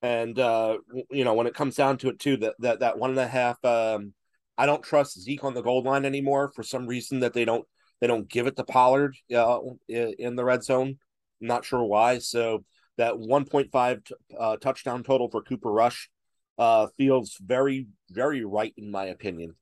[0.01, 0.77] And uh,
[1.11, 3.27] you know when it comes down to it too, that that that one and a
[3.27, 4.13] half um,
[4.57, 7.67] I don't trust Zeke on the goal line anymore for some reason that they don't
[7.99, 10.97] they don't give it to Pollard uh, in the red zone.
[11.41, 12.19] I'm not sure why.
[12.19, 12.63] So
[12.97, 16.09] that 1.5 t- uh, touchdown total for Cooper Rush
[16.57, 19.55] uh, feels very very right in my opinion.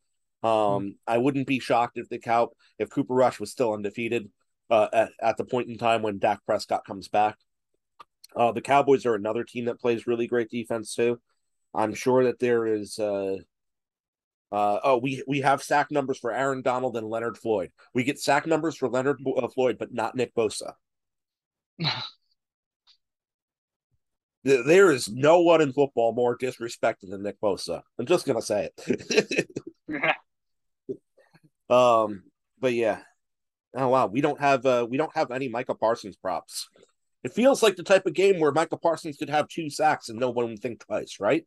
[0.44, 0.90] Um, mm-hmm.
[1.08, 4.30] I wouldn't be shocked if the cow if Cooper Rush was still undefeated
[4.70, 7.38] uh, at, at the point in time when Dak Prescott comes back.
[8.36, 11.20] Uh, the Cowboys are another team that plays really great defense too.
[11.74, 13.38] I'm sure that there is uh,
[14.52, 17.72] uh, oh, we we have sack numbers for Aaron Donald and Leonard Floyd.
[17.94, 20.74] We get sack numbers for Leonard uh, Floyd, but not Nick Bosa.
[24.44, 27.82] there is no one in football more disrespected than Nick Bosa.
[28.00, 29.48] I'm just gonna say it.
[31.70, 32.24] um,
[32.60, 33.00] but yeah.
[33.76, 36.70] Oh wow, we don't have uh we don't have any Micah Parsons props.
[37.26, 40.18] It feels like the type of game where Micah Parsons could have two sacks and
[40.18, 41.46] no one would think twice, right?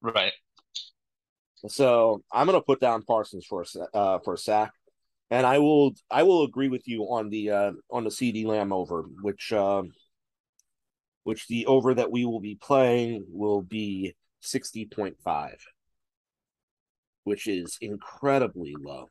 [0.00, 0.32] Right.
[1.68, 4.72] So I'm going to put down Parsons for a uh, for a sack,
[5.30, 8.72] and I will I will agree with you on the uh, on the CeeDee Lamb
[8.72, 9.82] over, which uh,
[11.22, 15.64] which the over that we will be playing will be sixty point five,
[17.22, 19.08] which is incredibly low.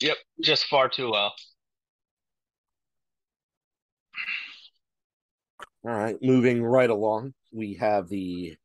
[0.00, 1.30] Yep, just far too low.
[5.84, 8.56] All right, moving right along, we have the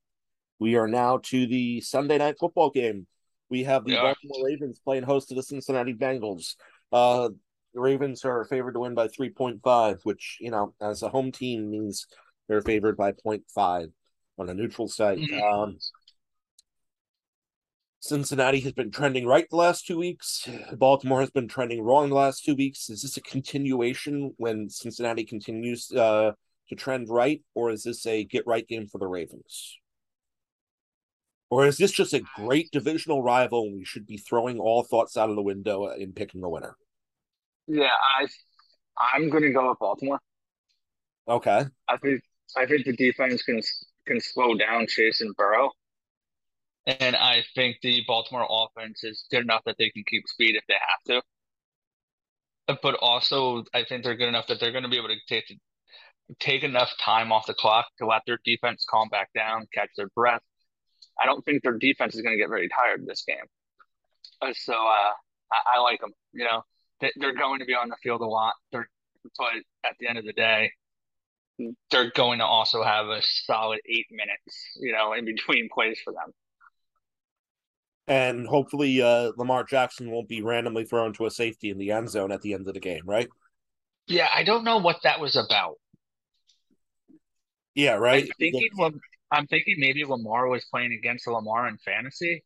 [0.62, 3.08] we are now to the Sunday night football game.
[3.50, 4.04] We have the yeah.
[4.04, 6.54] Baltimore Ravens playing host to the Cincinnati Bengals.
[6.92, 7.30] Uh,
[7.74, 11.72] the Ravens are favored to win by 3.5, which, you know, as a home team
[11.72, 12.06] means
[12.48, 13.92] they're favored by 0.5.
[14.38, 15.18] on a neutral site.
[15.18, 15.42] Mm-hmm.
[15.42, 15.78] Um,
[18.00, 20.48] Cincinnati has been trending right the last two weeks.
[20.74, 22.88] Baltimore has been trending wrong the last two weeks.
[22.88, 26.34] Is this a continuation when Cincinnati continues uh,
[26.70, 29.80] to trend right, or is this a get right game for the Ravens?
[31.52, 35.18] Or is this just a great divisional rival and we should be throwing all thoughts
[35.18, 36.78] out of the window in picking a winner?
[37.68, 37.90] Yeah,
[38.20, 38.28] I
[39.14, 40.20] I'm going to go with Baltimore.
[41.28, 41.66] Okay.
[41.90, 42.22] I think
[42.56, 43.62] I think the defense can
[44.08, 45.72] can slow down Chase and Burrow.
[46.88, 50.64] And I think the Baltimore offense is good enough that they can keep speed if
[50.68, 51.22] they have
[52.68, 52.78] to.
[52.82, 55.54] But also, I think they're good enough that they're going to be able to take
[56.40, 60.08] take enough time off the clock to let their defense calm back down, catch their
[60.16, 60.42] breath.
[61.22, 63.46] I don't think their defense is going to get very tired this game.
[64.42, 65.12] Uh, so uh,
[65.52, 66.12] I, I, like them.
[66.34, 66.64] You know,
[67.00, 68.54] they, they're going to be on the field a lot.
[68.72, 68.90] They're,
[69.38, 69.54] but
[69.86, 70.72] at the end of the day,
[71.92, 76.14] they're going to also have a solid eight minutes, you know, in between plays for
[76.14, 76.34] them.
[78.08, 82.10] And hopefully, uh, Lamar Jackson won't be randomly thrown to a safety in the end
[82.10, 83.30] zone at the end of the game, right?
[84.08, 85.76] Yeah, I don't know what that was about.
[87.76, 88.24] Yeah, right.
[88.24, 88.90] I'm thinking, yeah.
[89.32, 92.44] I'm thinking maybe Lamar was playing against Lamar in fantasy,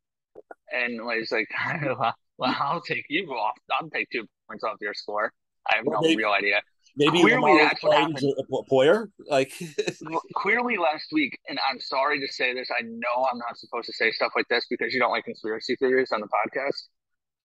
[0.71, 1.47] and was like,
[2.37, 3.57] "Well, I'll take you off.
[3.71, 5.31] I'll take two points off your score."
[5.71, 6.61] I have no maybe, real idea.
[6.95, 9.07] Maybe clearly that's what Poyer.
[9.27, 9.51] Like
[10.35, 12.69] clearly last week, and I'm sorry to say this.
[12.71, 15.75] I know I'm not supposed to say stuff like this because you don't like conspiracy
[15.75, 16.87] theories on the podcast.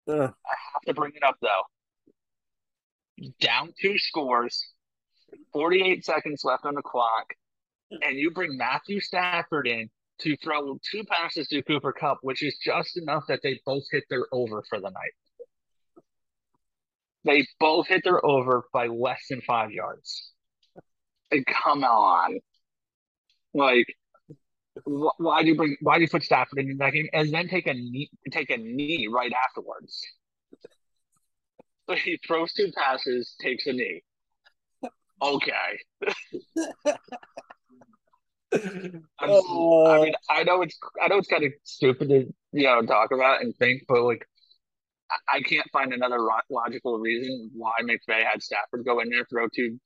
[0.07, 0.27] Uh.
[0.27, 1.63] I have to bring it up though.
[3.39, 4.65] Down two scores,
[5.53, 7.33] 48 seconds left on the clock,
[8.01, 9.89] and you bring Matthew Stafford in
[10.19, 14.05] to throw two passes to Cooper Kupp, which is just enough that they both hit
[14.09, 15.13] their over for the night.
[17.25, 20.31] They both hit their over by less than five yards.
[21.31, 22.39] And come on.
[23.53, 23.87] Like,
[24.85, 25.75] wh- why do you bring?
[25.81, 28.09] Why do you put Stafford in that game and then take a knee?
[28.31, 30.05] Take a knee right afterwards.
[32.03, 34.03] he throws two passes, takes a knee.
[35.21, 35.79] Okay.
[39.21, 39.85] oh.
[39.87, 40.33] I mean, oh.
[40.33, 43.55] I know it's I know it's kind of stupid to you know talk about and
[43.55, 44.25] think, but like
[45.31, 49.79] I can't find another logical reason why McVay had Stafford go in there, throw two,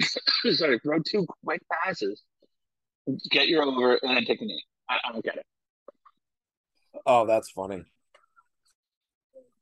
[0.00, 2.22] t- sorry, throw two quick passes,
[3.30, 4.64] get your over, and then take a knee.
[4.88, 5.46] I, I don't get it.
[7.06, 7.84] Oh, that's funny.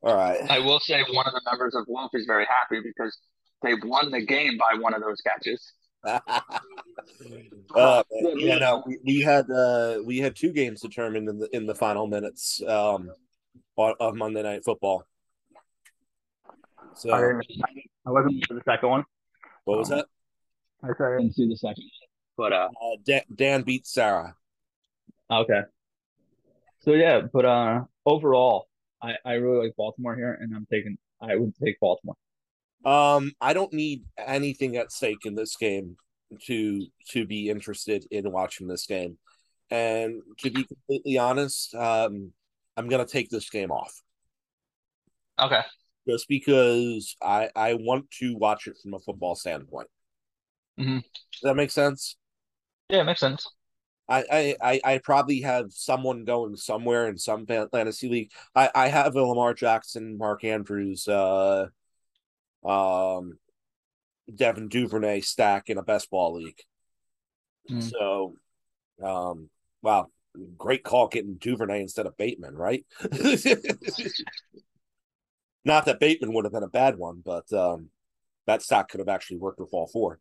[0.02, 0.40] All right.
[0.50, 3.16] I will say one of the members of Wolf is very happy because
[3.62, 5.72] they won the game by one of those catches.
[7.74, 8.02] uh,
[8.36, 11.74] yeah, no, we, we had uh, we had two games determined in the in the
[11.74, 12.62] final minutes.
[12.66, 13.10] Um,
[13.76, 15.04] of Monday Night Football.
[16.94, 17.40] So I,
[18.06, 19.04] I wasn't for the second one.
[19.64, 20.06] What was um, that?
[20.82, 21.84] I sorry, I didn't see the second,
[22.36, 24.34] but uh, uh Dan, Dan beat Sarah.
[25.30, 25.60] Okay.
[26.80, 28.68] So yeah, but uh, overall,
[29.00, 32.16] I I really like Baltimore here, and I'm taking I would take Baltimore.
[32.84, 35.96] Um, I don't need anything at stake in this game
[36.46, 39.18] to to be interested in watching this game.
[39.70, 42.32] And to be completely honest, um,
[42.76, 43.92] I'm gonna take this game off.
[45.38, 45.60] Okay.
[46.08, 49.88] Just because I I want to watch it from a football standpoint.
[50.78, 50.98] Mm-hmm.
[50.98, 52.16] Does that make sense?
[52.88, 53.46] Yeah, it makes sense.
[54.08, 58.32] I, I I probably have someone going somewhere in some fantasy league.
[58.54, 61.68] I I have a Lamar Jackson, Mark Andrews, uh,
[62.64, 63.38] um,
[64.34, 66.60] Devin Duvernay stack in a best ball league.
[67.70, 67.82] Mm.
[67.90, 68.34] So,
[69.02, 69.50] um,
[69.82, 70.08] wow,
[70.56, 72.84] great call getting Duvernay instead of Bateman, right?
[75.64, 77.90] Not that Bateman would have been a bad one, but um,
[78.46, 80.18] that stock could have actually worked with all four.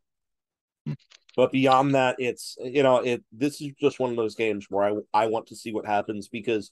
[1.36, 3.24] But beyond that, it's you know it.
[3.32, 6.28] This is just one of those games where I I want to see what happens
[6.28, 6.70] because,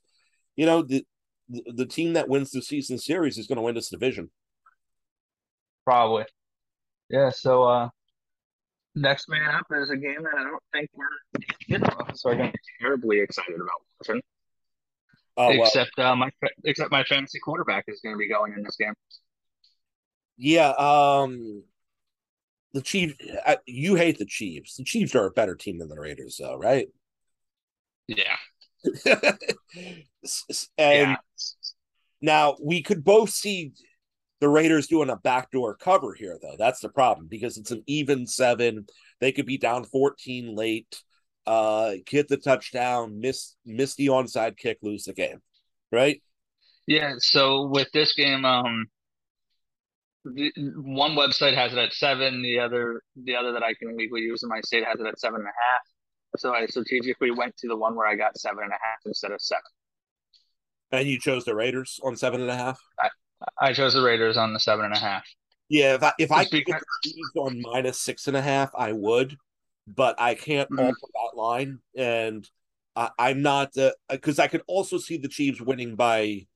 [0.56, 1.04] you know the,
[1.48, 4.30] the team that wins the season series is going to win this division.
[5.84, 6.24] Probably,
[7.08, 7.30] yeah.
[7.30, 7.88] So uh,
[8.94, 11.06] next man up is a game that I don't think we're
[11.66, 14.22] you know, so I don't terribly excited about watching.
[15.36, 15.62] Oh, well.
[15.62, 16.30] Except uh, my
[16.64, 18.94] except my fantasy quarterback is going to be going in this game.
[20.36, 21.62] Yeah, um,
[22.72, 23.14] the Chiefs.
[23.46, 24.76] Uh, you hate the Chiefs.
[24.76, 26.88] The Chiefs are a better team than the Raiders, though, right?
[28.08, 28.36] Yeah.
[29.04, 31.16] and yeah.
[32.20, 33.72] now we could both see
[34.40, 36.56] the Raiders doing a backdoor cover here, though.
[36.58, 38.86] That's the problem because it's an even seven.
[39.20, 41.02] They could be down 14 late,
[41.46, 45.40] uh, get the touchdown, miss miss the onside kick, lose the game.
[45.92, 46.22] Right?
[46.86, 47.14] Yeah.
[47.18, 48.86] So with this game, um
[50.24, 54.22] the, one website has it at seven, the other the other that I can legally
[54.22, 55.82] use in my state has it at seven and a half.
[56.38, 59.32] So I strategically went to the one where I got seven and a half instead
[59.32, 59.62] of seven.
[60.92, 62.80] And you chose the Raiders on seven and a half.
[62.98, 63.08] I,
[63.60, 65.24] I chose the Raiders on the seven and a half.
[65.68, 68.70] Yeah, if I if I could get the Chiefs on minus six and a half,
[68.74, 69.36] I would,
[69.86, 70.80] but I can't mm-hmm.
[70.80, 72.48] alter that line, and
[72.96, 73.74] I, am not
[74.08, 76.46] because uh, I could also see the Chiefs winning by,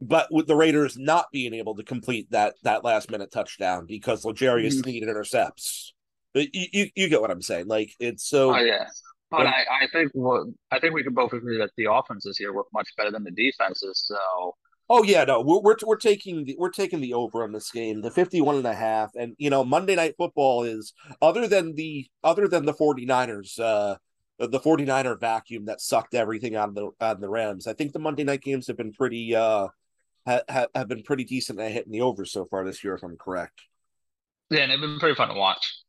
[0.00, 4.24] but with the Raiders not being able to complete that that last minute touchdown because
[4.24, 4.80] L'Jarius mm-hmm.
[4.80, 5.94] Sneed intercepts.
[6.34, 7.68] You, you you get what I'm saying?
[7.68, 8.54] Like it's so.
[8.54, 8.86] Oh yeah.
[9.30, 12.52] But I, I think well, I think we can both agree that the offenses here
[12.52, 14.04] work much better than the defenses.
[14.06, 14.54] So
[14.88, 18.02] Oh yeah, no, we're we're, we're taking the, we're taking the over on this game,
[18.02, 19.10] the 51 and a half.
[19.16, 23.96] And you know, Monday night football is other than the other than the 49ers uh
[24.38, 27.66] the 49er vacuum that sucked everything out of the out of the Rams.
[27.66, 29.68] I think the Monday night games have been pretty uh
[30.26, 33.16] ha, have been pretty decent at hitting the over so far this year if I'm
[33.16, 33.62] correct.
[34.50, 35.82] Yeah, and they've been pretty fun to watch.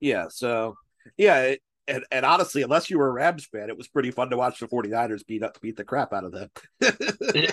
[0.00, 0.76] Yeah, so
[1.16, 4.30] yeah, it, and, and honestly, unless you were a Rams fan, it was pretty fun
[4.30, 6.50] to watch the 49ers beat up beat the crap out of them.
[7.34, 7.50] yeah.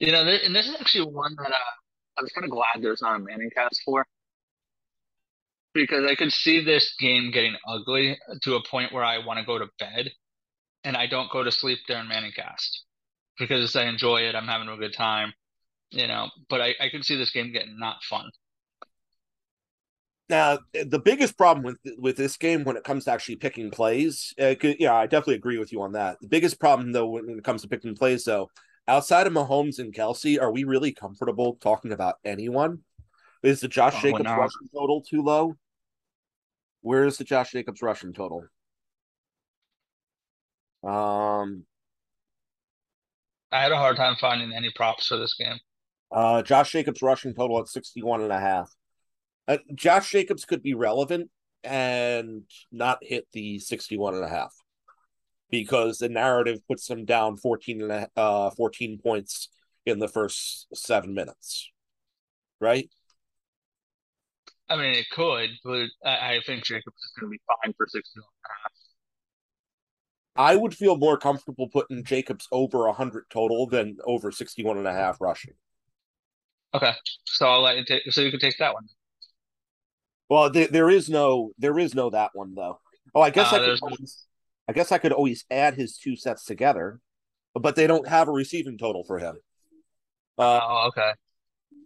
[0.00, 3.02] You know, and this is actually one that uh, I was kind of glad there's
[3.02, 4.06] not a ManningCast for.
[5.74, 9.44] Because I could see this game getting ugly to a point where I want to
[9.44, 10.10] go to bed
[10.82, 12.78] and I don't go to sleep during ManningCast.
[13.38, 15.32] Because I enjoy it, I'm having a good time,
[15.90, 16.28] you know.
[16.48, 18.30] But I, I could see this game getting not fun.
[20.30, 24.32] Now, the biggest problem with with this game when it comes to actually picking plays,
[24.40, 26.18] uh, yeah, I definitely agree with you on that.
[26.20, 28.48] The biggest problem, though, when it comes to picking plays, though,
[28.90, 32.80] outside of Mahomes and Kelce, are we really comfortable talking about anyone?
[33.42, 35.54] Is the Josh oh, Jacobs rushing total too low?
[36.82, 38.44] Where is the Josh Jacobs rushing total?
[40.82, 41.64] Um,
[43.52, 45.58] I had a hard time finding any props for this game.
[46.10, 48.74] Uh, Josh Jacobs rushing total at 61 and a half.
[49.46, 51.30] Uh, Josh Jacobs could be relevant
[51.62, 54.52] and not hit the 61 and a half
[55.50, 59.48] because the narrative puts them down 14 and a, uh 14 points
[59.86, 61.70] in the first 7 minutes.
[62.60, 62.90] Right?
[64.68, 67.86] I mean, it could, but I, I think Jacobs is going to be fine for
[67.88, 68.72] 61 and a half.
[70.36, 74.92] I would feel more comfortable putting Jacobs over 100 total than over 61 and a
[74.92, 75.54] half rushing.
[76.72, 76.92] Okay.
[77.26, 78.86] So I'll let you take so you can take that one.
[80.28, 82.80] Well, there, there is no there is no that one though.
[83.14, 84.08] Oh, I guess uh, I could
[84.70, 87.00] I guess I could always add his two sets together,
[87.54, 89.36] but they don't have a receiving total for him.
[90.38, 91.10] Uh, oh, okay.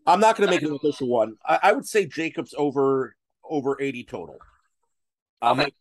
[0.07, 1.37] I'm not going to make an official one.
[1.47, 4.37] I, I, would say Jacobs over over 80 total.
[5.41, 5.63] I'll okay.
[5.65, 5.75] make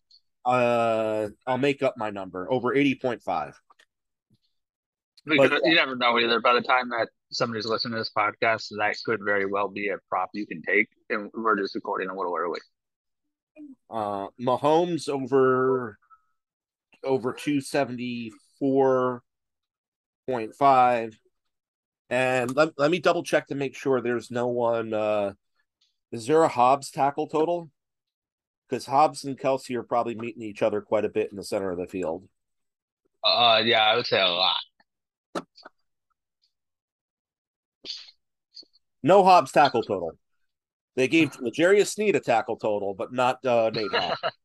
[0.46, 3.54] uh I'll make up my number over 80.5.
[5.26, 6.40] Because but, you never know either.
[6.40, 9.98] By the time that somebody's listening to this podcast, that could very well be a
[10.08, 12.62] prop you can take, and we're just recording a little early.
[13.90, 15.98] Uh, Mahomes over
[17.04, 19.24] over two seventy four
[20.28, 21.18] point five,
[22.10, 24.94] and let, let me double check to make sure there's no one.
[24.94, 25.34] Uh,
[26.12, 27.70] is there a Hobbs tackle total?
[28.70, 31.72] Because Hobbs and Kelce are probably meeting each other quite a bit in the center
[31.72, 32.28] of the field.
[33.24, 34.56] Uh, yeah, I would say a lot.
[39.02, 40.18] No Hobbs tackle total.
[40.96, 44.22] They gave L'Jarius Sneed a tackle total, but not uh, Nate Hobbs.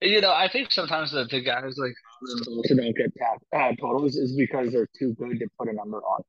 [0.00, 3.12] You know, I think sometimes the, the guys like who don't get
[3.52, 6.22] uh, totals is because they're too good to put a number on.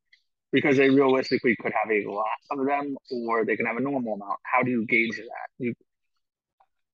[0.52, 4.16] Because they realistically could have a lot of them, or they can have a normal
[4.16, 4.40] amount.
[4.42, 5.50] How do you gauge that?
[5.60, 5.76] You,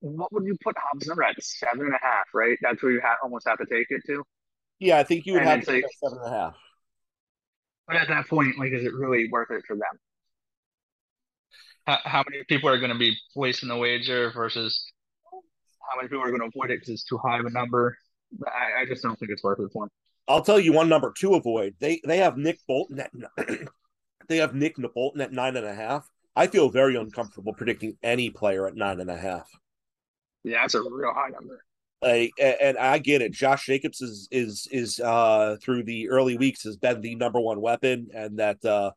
[0.02, 1.42] what would you put Hobbs number at?
[1.42, 2.58] Seven and a half, right?
[2.62, 4.26] That's where you ha- almost have to take it to.
[4.80, 6.56] Yeah, I think you would and have to like, seven and a half.
[7.88, 9.84] But at that point, like, is it really worth it for them?
[11.88, 14.92] How, how many people are going to be placing the wager versus
[15.90, 17.98] how many people are going to avoid it because it's too high of a number?
[18.46, 19.90] I, I just don't think it's worth it for them.
[20.28, 21.76] I'll tell you one number to avoid.
[21.80, 23.12] They they have Nick Bolton at
[24.28, 26.08] they have Nick Bolton at nine and a half.
[26.36, 29.50] I feel very uncomfortable predicting any player at nine and a half.
[30.44, 31.64] Yeah, that's a real high number.
[32.02, 33.32] Like, and I get it.
[33.32, 37.62] Josh Jacobs is is is uh through the early weeks has been the number one
[37.62, 38.92] weapon, and that uh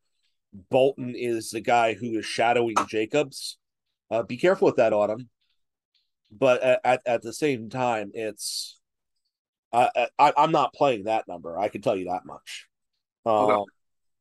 [0.70, 3.58] Bolton is the guy who is shadowing Jacobs.
[4.10, 5.28] Uh, be careful with that, Autumn.
[6.30, 8.78] But at at the same time, it's
[9.72, 11.58] I, I I'm not playing that number.
[11.58, 12.66] I can tell you that much.
[13.24, 13.70] Um, okay.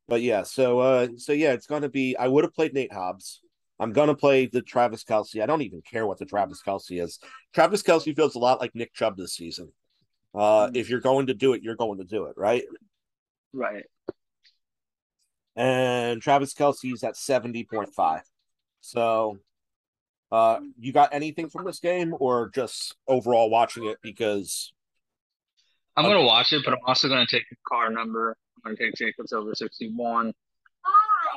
[0.08, 2.16] But yeah, so uh, so yeah, it's gonna be.
[2.16, 3.40] I would have played Nate Hobbs.
[3.78, 5.42] I'm gonna play the Travis Kelce.
[5.42, 7.18] I don't even care what the Travis Kelce is.
[7.54, 9.72] Travis Kelce feels a lot like Nick Chubb this season.
[10.34, 10.76] Uh, mm-hmm.
[10.76, 12.64] If you're going to do it, you're going to do it, right?
[13.52, 13.84] Right.
[15.56, 18.22] And Travis Kelce's at seventy point five.
[18.80, 19.38] So,
[20.30, 24.72] Uh, you got anything from this game, or just overall watching it because?
[25.96, 28.36] I'm gonna watch it, but I'm also gonna take the car number.
[28.64, 30.32] I'm gonna take Jacobs over 61.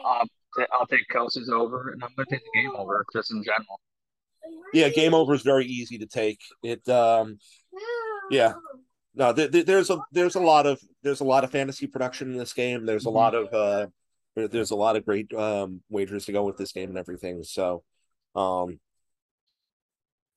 [0.05, 0.27] I'll,
[0.73, 3.80] I'll take Kelce's over, and I'm gonna take the game over just in general.
[4.73, 6.39] Yeah, game over is very easy to take.
[6.63, 7.38] It, um,
[8.30, 8.53] yeah,
[9.13, 12.53] no, there's a there's a lot of there's a lot of fantasy production in this
[12.53, 12.85] game.
[12.85, 13.18] There's a mm-hmm.
[13.18, 13.88] lot of uh,
[14.35, 17.43] there's a lot of great um wagers to go with this game and everything.
[17.43, 17.84] So,
[18.36, 18.80] um,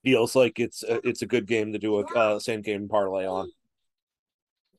[0.04, 3.26] feels like it's a, it's a good game to do a uh, same game parlay
[3.26, 3.50] on.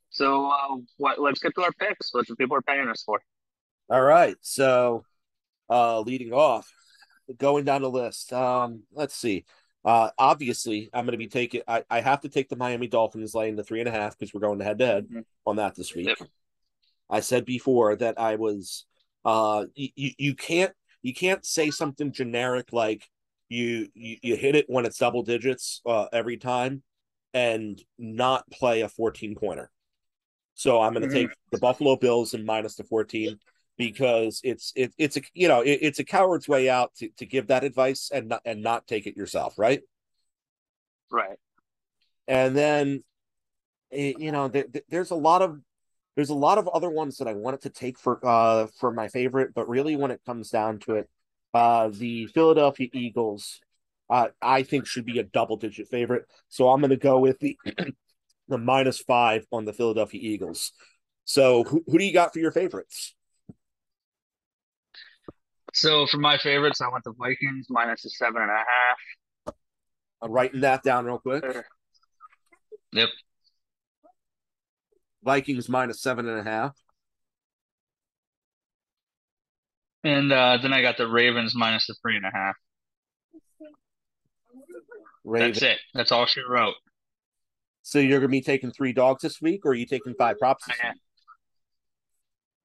[0.10, 1.20] So, uh, what?
[1.20, 2.14] Let's get to our picks.
[2.14, 3.20] What the people are paying us for.
[3.90, 4.36] All right.
[4.42, 5.04] So,
[5.70, 6.72] uh, leading off,
[7.38, 8.32] going down the list.
[8.32, 9.46] Um, let's see.
[9.84, 11.62] Uh, obviously, I'm going to be taking.
[11.68, 14.34] I, I have to take the Miami Dolphins laying the three and a half because
[14.34, 15.08] we're going to head to head
[15.46, 16.08] on that this week.
[16.08, 16.30] Yep.
[17.10, 18.86] I said before that I was.
[19.26, 20.72] Uh, you you can't
[21.06, 23.08] you can't say something generic like
[23.48, 26.82] you you, you hit it when it's double digits uh, every time,
[27.32, 29.70] and not play a 14 pointer.
[30.56, 31.28] So I'm going to mm-hmm.
[31.28, 33.38] take the Buffalo Bills and minus the 14
[33.78, 37.28] because it's it, it's a you know it, it's a coward's way out to, to
[37.28, 39.82] give that advice and not and not take it yourself right
[41.12, 41.38] right
[42.28, 43.04] and then
[43.92, 45.60] eh, you know there, there's a lot of
[46.16, 49.08] there's a lot of other ones that i wanted to take for uh for my
[49.08, 51.10] favorite but really when it comes down to it
[51.54, 53.60] uh the philadelphia eagles
[54.10, 57.40] uh, i think should be a double digit favorite so i'm going to go with
[57.40, 57.58] the
[58.48, 60.72] the minus five on the philadelphia eagles
[61.24, 63.16] so who, who do you got for your favorites
[65.76, 69.56] so for my favorites, I want the Vikings minus the seven and a half.
[70.22, 71.44] I'm writing that down real quick.
[72.94, 73.10] Yep.
[75.26, 76.74] Vikings minus seven and a half.
[80.04, 82.56] And uh, then I got the Ravens minus the three and a half.
[85.24, 85.60] Ravens.
[85.60, 85.80] That's it.
[85.96, 86.76] That's all she wrote.
[87.82, 90.66] So you're gonna be taking three dogs this week, or are you taking five props
[90.68, 91.02] this week?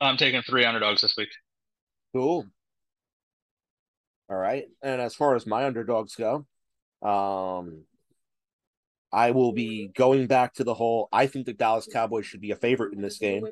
[0.03, 1.29] I'm taking three underdogs this week.
[2.15, 2.47] Cool.
[4.31, 4.65] All right.
[4.83, 6.47] And as far as my underdogs go,
[7.03, 7.85] um,
[9.13, 11.09] I will be going back to the whole.
[11.13, 13.45] I think the Dallas Cowboys should be a favorite in this game.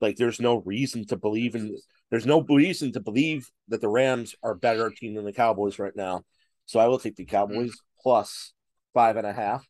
[0.00, 1.76] Like, there's no reason to believe in.
[2.10, 5.78] There's no reason to believe that the Rams are a better team than the Cowboys
[5.78, 6.22] right now.
[6.66, 7.36] So I will take the mm-hmm.
[7.36, 7.72] Cowboys
[8.02, 8.52] plus
[8.94, 9.66] five and a half.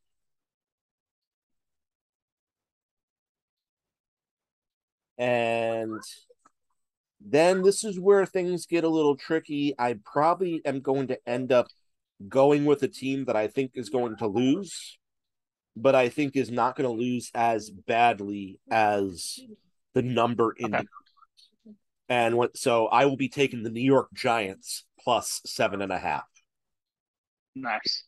[5.19, 6.01] And
[7.21, 9.75] then this is where things get a little tricky.
[9.79, 11.69] I probably am going to end up
[12.29, 14.99] going with a team that I think is going to lose,
[15.77, 19.39] but I think is not going to lose as badly as
[19.95, 20.75] the number in.
[20.75, 20.85] Okay.
[22.09, 22.57] And what?
[22.57, 26.25] So I will be taking the New York Giants plus seven and a half.
[27.55, 28.05] Nice.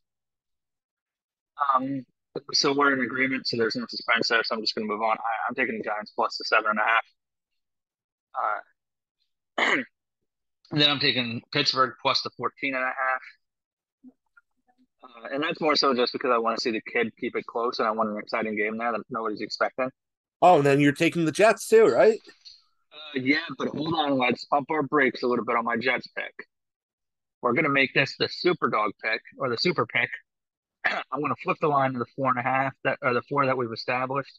[1.75, 2.05] Um.
[2.53, 3.47] So we're in agreement.
[3.47, 4.43] So there's no suspense there.
[4.45, 5.17] So I'm just going to move on.
[5.17, 7.05] I, am taking the Giants plus the seven and a half.
[9.57, 9.83] Uh,
[10.73, 13.21] then I'm taking Pittsburgh plus the 14 and a half.
[15.05, 17.47] Uh, and that's more so just because I want to see the kid keep it
[17.47, 19.91] close and I want an exciting game there that nobody's expecting.
[20.41, 22.19] Oh, and then you're taking the Jets too, right?
[22.93, 24.19] Uh, yeah, but hold on.
[24.19, 26.33] Let's pump our brakes a little bit on my Jets pick.
[27.43, 30.09] We're going to make this the super dog pick or the super pick.
[30.87, 33.23] I'm going to flip the line to the four and a half that or the
[33.23, 34.39] four that we've established,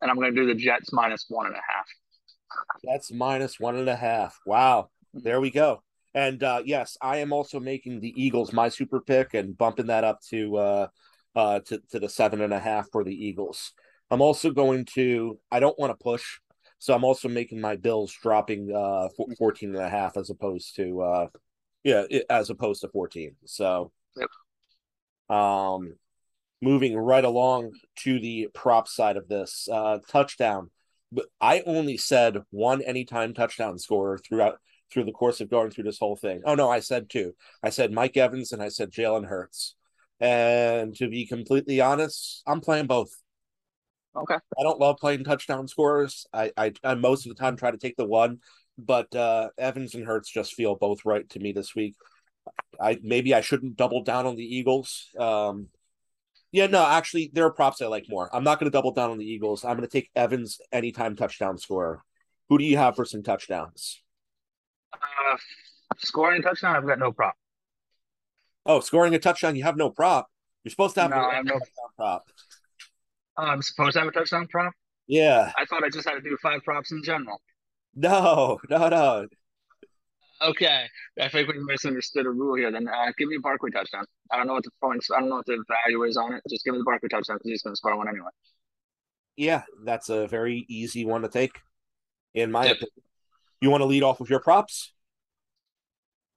[0.00, 1.86] and I'm going to do the Jets minus one and a half.
[2.82, 4.38] That's minus one and a half.
[4.44, 4.90] Wow.
[5.14, 5.82] There we go.
[6.14, 10.04] And uh, yes, I am also making the Eagles my super pick and bumping that
[10.04, 10.86] up to uh,
[11.36, 13.72] uh, to, to the seven and a half for the Eagles.
[14.10, 16.40] I'm also going to, I don't want to push.
[16.78, 19.08] So I'm also making my Bills dropping uh
[19.38, 21.26] 14 and a half as opposed to uh
[21.84, 23.36] yeah, as opposed to 14.
[23.44, 25.36] So yep.
[25.36, 25.94] um
[26.62, 30.70] moving right along to the prop side of this, uh touchdown
[31.12, 34.58] but I only said one anytime touchdown scorer throughout
[34.92, 36.42] through the course of going through this whole thing.
[36.44, 37.34] Oh no, I said two.
[37.62, 39.76] I said Mike Evans and I said Jalen Hurts.
[40.20, 43.10] And to be completely honest, I'm playing both.
[44.14, 44.34] Okay.
[44.34, 46.26] I don't love playing touchdown scorers.
[46.32, 48.40] I, I, I most of the time try to take the one,
[48.76, 51.94] but uh, Evans and Hurts just feel both right to me this week.
[52.80, 55.08] I maybe I shouldn't double down on the Eagles.
[55.18, 55.68] Um,
[56.52, 58.34] yeah, no, actually, there are props I like more.
[58.34, 59.64] I'm not going to double down on the Eagles.
[59.64, 62.02] I'm going to take Evans anytime touchdown scorer.
[62.48, 64.02] Who do you have for some touchdowns?
[64.92, 65.36] Uh,
[65.98, 67.34] scoring a touchdown, I've got no prop.
[68.66, 70.28] Oh, scoring a touchdown, you have no prop.
[70.64, 71.58] You're supposed to have, no, I have no
[71.96, 72.24] prop.
[73.36, 74.72] I'm supposed to have a touchdown prop.
[75.06, 77.40] Yeah, I thought I just had to do five props in general.
[77.94, 79.26] No, no, no.
[80.42, 80.86] Okay,
[81.20, 82.70] I think we misunderstood a rule here.
[82.70, 84.04] Then uh, give me a Barkley touchdown.
[84.30, 85.10] I don't know what the points.
[85.10, 86.42] I don't know what the value is on it.
[86.48, 88.30] Just give me the Barkley touchdown because he's going to score one anyway.
[89.36, 91.58] Yeah, that's a very easy one to take,
[92.34, 92.76] in my yep.
[92.76, 93.09] opinion.
[93.60, 94.92] You want to lead off with your props?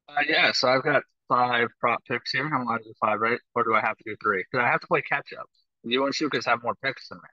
[0.09, 2.45] Uh, yeah, so I've got five prop picks here.
[2.45, 3.39] I'm allowed to do five, right?
[3.55, 4.43] Or do I have to do three?
[4.43, 5.45] Because I have to play catch up.
[5.83, 7.29] You and Shukas have more picks than me.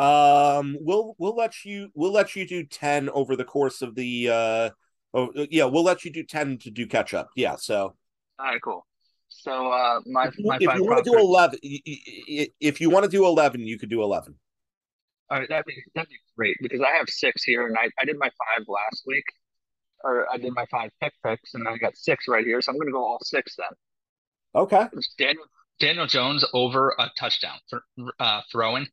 [0.00, 4.28] Um, we'll we'll let you we'll let you do ten over the course of the
[4.28, 4.70] uh
[5.14, 7.94] oh yeah we'll let you do ten to do catch up yeah so
[8.40, 8.84] all right cool
[9.28, 13.24] so uh my if you, you want to do 11 if you want to do
[13.24, 14.34] 11 you could do 11
[15.30, 18.04] all right that'd be that'd be great because i have six here and i, I
[18.04, 19.24] did my five last week
[20.02, 22.78] or i did my five pick picks and i got six right here so i'm
[22.78, 23.68] gonna go all six then
[24.54, 24.86] okay
[25.18, 25.44] daniel
[25.80, 27.82] daniel jones over a touchdown for
[28.20, 28.86] uh throwing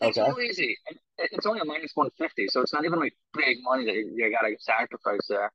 [0.00, 0.30] it's okay.
[0.30, 0.76] so easy.
[1.18, 4.30] It's only a minus 150, so it's not even like big money that you, you
[4.30, 5.50] got to sacrifice there.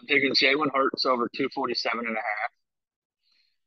[0.00, 2.50] I'm taking Jalen Hurts over 247 and a half.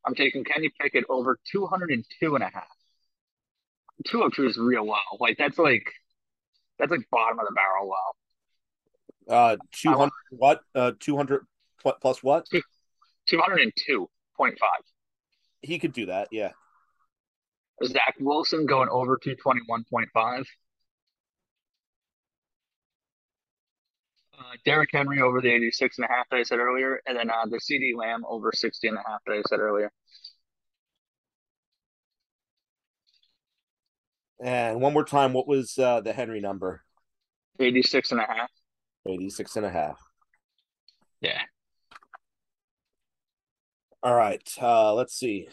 [0.06, 2.64] I'm taking Kenny Pickett over 202 and a half.
[4.06, 4.96] 202 is real low.
[5.20, 5.84] Like that's like
[6.80, 8.16] that's like bottom of the barrel well.
[9.30, 10.62] Uh 200 what?
[10.74, 11.46] Uh 200
[12.02, 12.46] plus what?
[13.32, 14.08] 202.5.
[15.62, 16.52] He could do that, yeah.
[17.84, 20.46] Zach Wilson going over 221.5.
[24.38, 27.30] Uh, Derrick Henry over the 86 and a half that I said earlier, and then
[27.30, 29.92] uh, the CeeDee Lamb over 60 and a half that I said earlier.
[34.44, 36.82] And one more time, what was uh, the Henry number?
[37.60, 38.50] 86 and a half.
[39.08, 40.00] 86 and a half.
[41.22, 41.42] Yeah.
[44.02, 44.42] All right.
[44.60, 45.48] Uh, let's see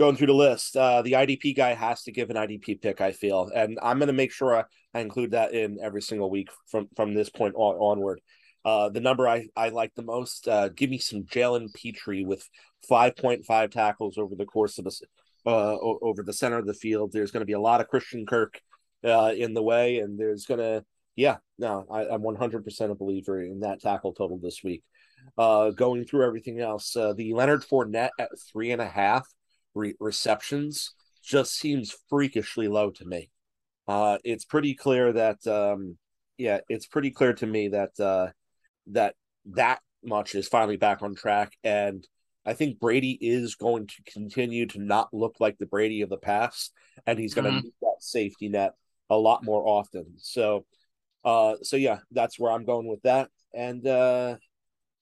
[0.00, 3.02] going through the list, uh, the IDP guy has to give an IDP pick.
[3.02, 4.64] I feel, and I'm going to make sure I,
[4.94, 8.20] I, include that in every single week from from this point on, onward.
[8.64, 12.46] Uh, the number I, I like the most, uh, give me some Jalen Pitre with
[12.90, 14.90] 5.5 tackles over the course of the
[15.46, 17.12] uh, over the center of the field.
[17.12, 18.60] There's going to be a lot of Christian Kirk
[19.04, 20.84] uh, in the way, and there's going to
[21.20, 24.82] yeah, no, I, am 100% a believer in that tackle total this week.
[25.36, 29.26] Uh, going through everything else, uh, the Leonard Fournette at three and a half
[29.74, 33.30] re- receptions just seems freakishly low to me.
[33.86, 35.98] Uh, it's pretty clear that, um,
[36.38, 38.28] yeah, it's pretty clear to me that uh,
[38.86, 39.14] that
[39.44, 42.06] that much is finally back on track, and
[42.44, 46.16] I think Brady is going to continue to not look like the Brady of the
[46.16, 46.72] past,
[47.06, 47.64] and he's going to mm-hmm.
[47.64, 48.74] need that safety net
[49.10, 50.14] a lot more often.
[50.16, 50.64] So,
[51.24, 54.36] uh, so yeah, that's where I'm going with that, and uh,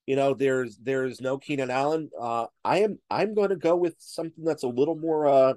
[0.09, 2.09] you know, there's there's no Keenan Allen.
[2.19, 5.53] Uh, I am I'm going to go with something that's a little more uh,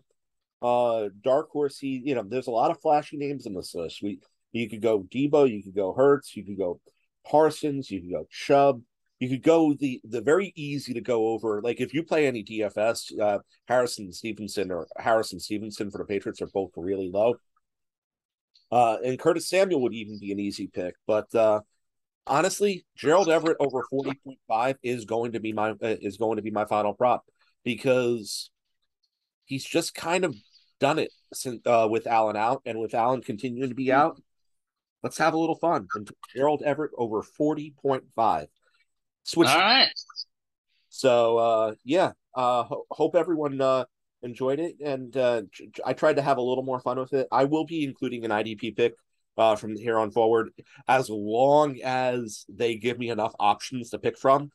[0.61, 2.03] uh, dark horsey.
[2.05, 4.03] You know, there's a lot of flashy names in this list.
[4.03, 4.21] We
[4.53, 6.81] you could go Deebo, you could go Hurts, you could go
[7.27, 8.83] Parsons, you could go Chubb.
[9.23, 11.63] You could go the the very easy to go over.
[11.63, 13.39] Like if you play any DFS, uh,
[13.69, 17.37] Harrison Stevenson or Harrison Stevenson for the Patriots are both really low.
[18.73, 21.61] Uh, and Curtis Samuel would even be an easy pick, but uh,
[22.27, 26.51] honestly, Gerald Everett over 40.5 is going to be my uh, is going to be
[26.51, 27.25] my final prop
[27.63, 28.51] because
[29.45, 30.35] he's just kind of
[30.81, 33.93] done it since, uh, with Allen out and with Allen continuing to be hmm.
[33.93, 34.21] out.
[35.05, 35.87] Let's have a little fun.
[35.95, 38.49] And Gerald Everett over 40.5.
[39.25, 39.49] Switch.
[39.49, 39.89] All right.
[40.89, 43.85] So uh yeah, uh ho- hope everyone uh
[44.23, 45.43] enjoyed it and uh
[45.85, 47.29] I tried to have a little more fun with it.
[47.33, 48.95] I will be including an IDP pick
[49.37, 50.51] uh, from here on forward,
[50.89, 54.51] as long as they give me enough options to pick from.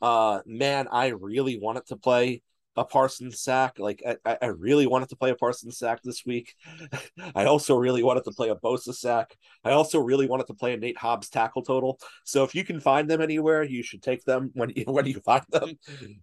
[0.00, 2.42] Uh, man, I really wanted to play
[2.76, 3.78] a Parsons sack.
[3.78, 6.54] Like I, I really wanted to play a Parsons sack this week.
[7.34, 9.36] I also really wanted to play a Bosa sack.
[9.64, 11.98] I also really wanted to play a Nate Hobbs tackle total.
[12.24, 15.20] So if you can find them anywhere, you should take them when you when you
[15.20, 15.78] find them.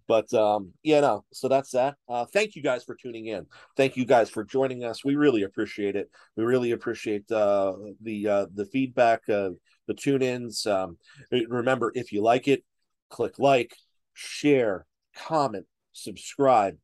[0.06, 1.24] But um, yeah, no.
[1.32, 1.96] So that's that.
[2.08, 3.46] Uh, thank you guys for tuning in.
[3.76, 5.04] Thank you guys for joining us.
[5.04, 6.10] We really appreciate it.
[6.36, 9.50] We really appreciate uh, the uh, the feedback, uh,
[9.86, 10.66] the tune ins.
[10.66, 10.96] Um,
[11.30, 12.64] remember, if you like it,
[13.10, 13.74] click like,
[14.14, 16.76] share, comment subscribe,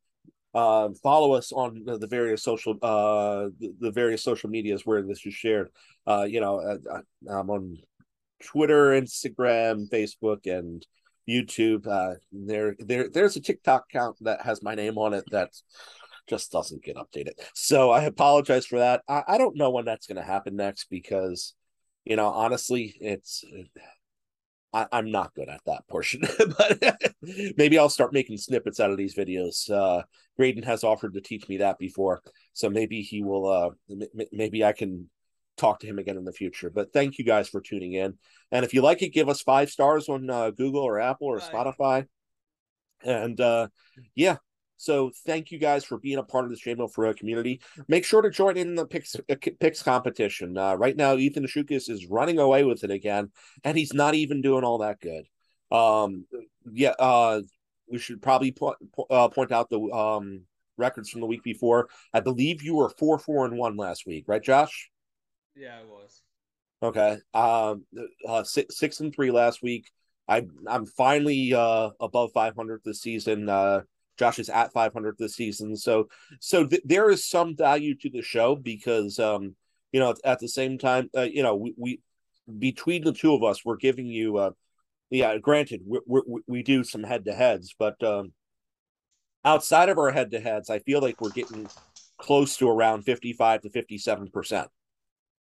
[0.53, 3.49] uh, follow us on the various social uh,
[3.79, 5.69] the various social medias where this is shared.
[6.07, 7.77] Uh, you know, uh, uh, I'm on
[8.43, 10.85] Twitter, Instagram, Facebook, and
[11.27, 11.87] YouTube.
[11.87, 15.49] Uh, there, there, there's a TikTok account that has my name on it that
[16.27, 17.33] just doesn't get updated.
[17.53, 19.01] So I apologize for that.
[19.07, 21.53] I, I don't know when that's going to happen next because,
[22.03, 23.43] you know, honestly, it's
[24.75, 26.21] I, am not good at that portion,
[26.57, 27.13] but
[27.57, 29.69] maybe I'll start making snippets out of these videos.
[29.69, 30.03] Uh,
[30.37, 32.21] Graydon has offered to teach me that before,
[32.53, 33.47] so maybe he will.
[33.47, 35.09] Uh, m- maybe I can
[35.57, 36.69] talk to him again in the future.
[36.69, 38.15] But thank you guys for tuning in.
[38.51, 41.39] And if you like it, give us five stars on uh, Google or Apple or
[41.39, 42.05] Spotify.
[43.03, 43.69] And uh,
[44.13, 44.37] yeah,
[44.77, 47.61] so thank you guys for being a part of the Shane for community.
[47.87, 50.57] Make sure to join in the picks uh, picks competition.
[50.57, 53.31] Uh, right now, Ethan Shukas is running away with it again,
[53.63, 55.25] and he's not even doing all that good.
[55.71, 56.25] Um,
[56.71, 57.41] yeah, uh,
[57.89, 58.75] we should probably po-
[59.09, 60.41] uh, point out the um
[60.77, 61.89] records from the week before.
[62.13, 64.89] I believe you were four, four, and one last week, right, Josh?
[65.55, 66.21] Yeah, I was.
[66.83, 67.17] Okay.
[67.33, 67.85] Um,
[68.27, 69.89] uh, six, six and three last week.
[70.27, 73.47] I I'm finally uh above 500 this season.
[74.17, 76.07] Josh is at 500 this season, so
[76.39, 79.55] so th- there is some value to the show because um
[79.91, 81.99] you know at the same time uh, you know we, we
[82.59, 84.51] between the two of us we're giving you uh
[85.09, 88.31] yeah granted we we we do some head to heads but um
[89.43, 91.67] outside of our head to heads I feel like we're getting
[92.17, 94.67] close to around 55 to 57 percent.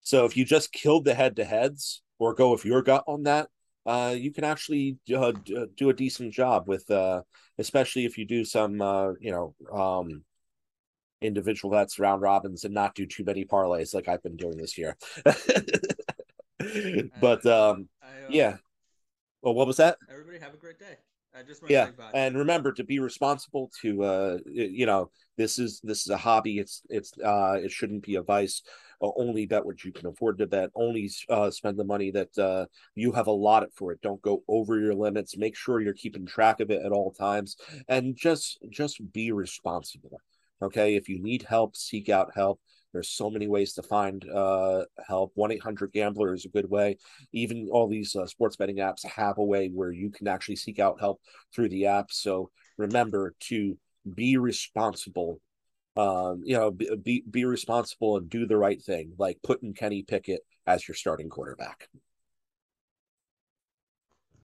[0.01, 3.23] So if you just killed the head to heads or go with your gut on
[3.25, 3.49] that,
[3.87, 5.33] uh, you can actually uh,
[5.77, 7.23] do a decent job with, uh,
[7.63, 10.25] especially if you do some, uh, you know, um,
[11.21, 14.77] individual bets, round robins, and not do too many parlays like I've been doing this
[14.77, 14.97] year.
[17.21, 18.57] but um, I, uh, yeah.
[19.41, 19.97] Well, what was that?
[20.11, 20.97] Everybody have a great day.
[21.35, 23.71] I just yeah, and remember to be responsible.
[23.81, 26.59] To uh, you know, this is this is a hobby.
[26.59, 28.63] It's it's uh, it shouldn't be a vice.
[29.03, 30.71] Uh, only bet what you can afford to bet.
[30.75, 34.01] Only uh, spend the money that uh, you have allotted for it.
[34.03, 35.37] Don't go over your limits.
[35.37, 37.57] Make sure you're keeping track of it at all times,
[37.89, 40.21] and just just be responsible.
[40.63, 42.61] Okay, if you need help, seek out help.
[42.93, 45.33] There's so many ways to find uh, help.
[45.35, 46.99] 1 800 Gambler is a good way.
[47.33, 50.79] Even all these uh, sports betting apps have a way where you can actually seek
[50.79, 51.21] out help
[51.55, 52.13] through the app.
[52.13, 53.77] So remember to
[54.15, 55.41] be responsible.
[55.97, 60.41] Um, you know, be, be responsible and do the right thing, like putting Kenny Pickett
[60.67, 61.89] as your starting quarterback.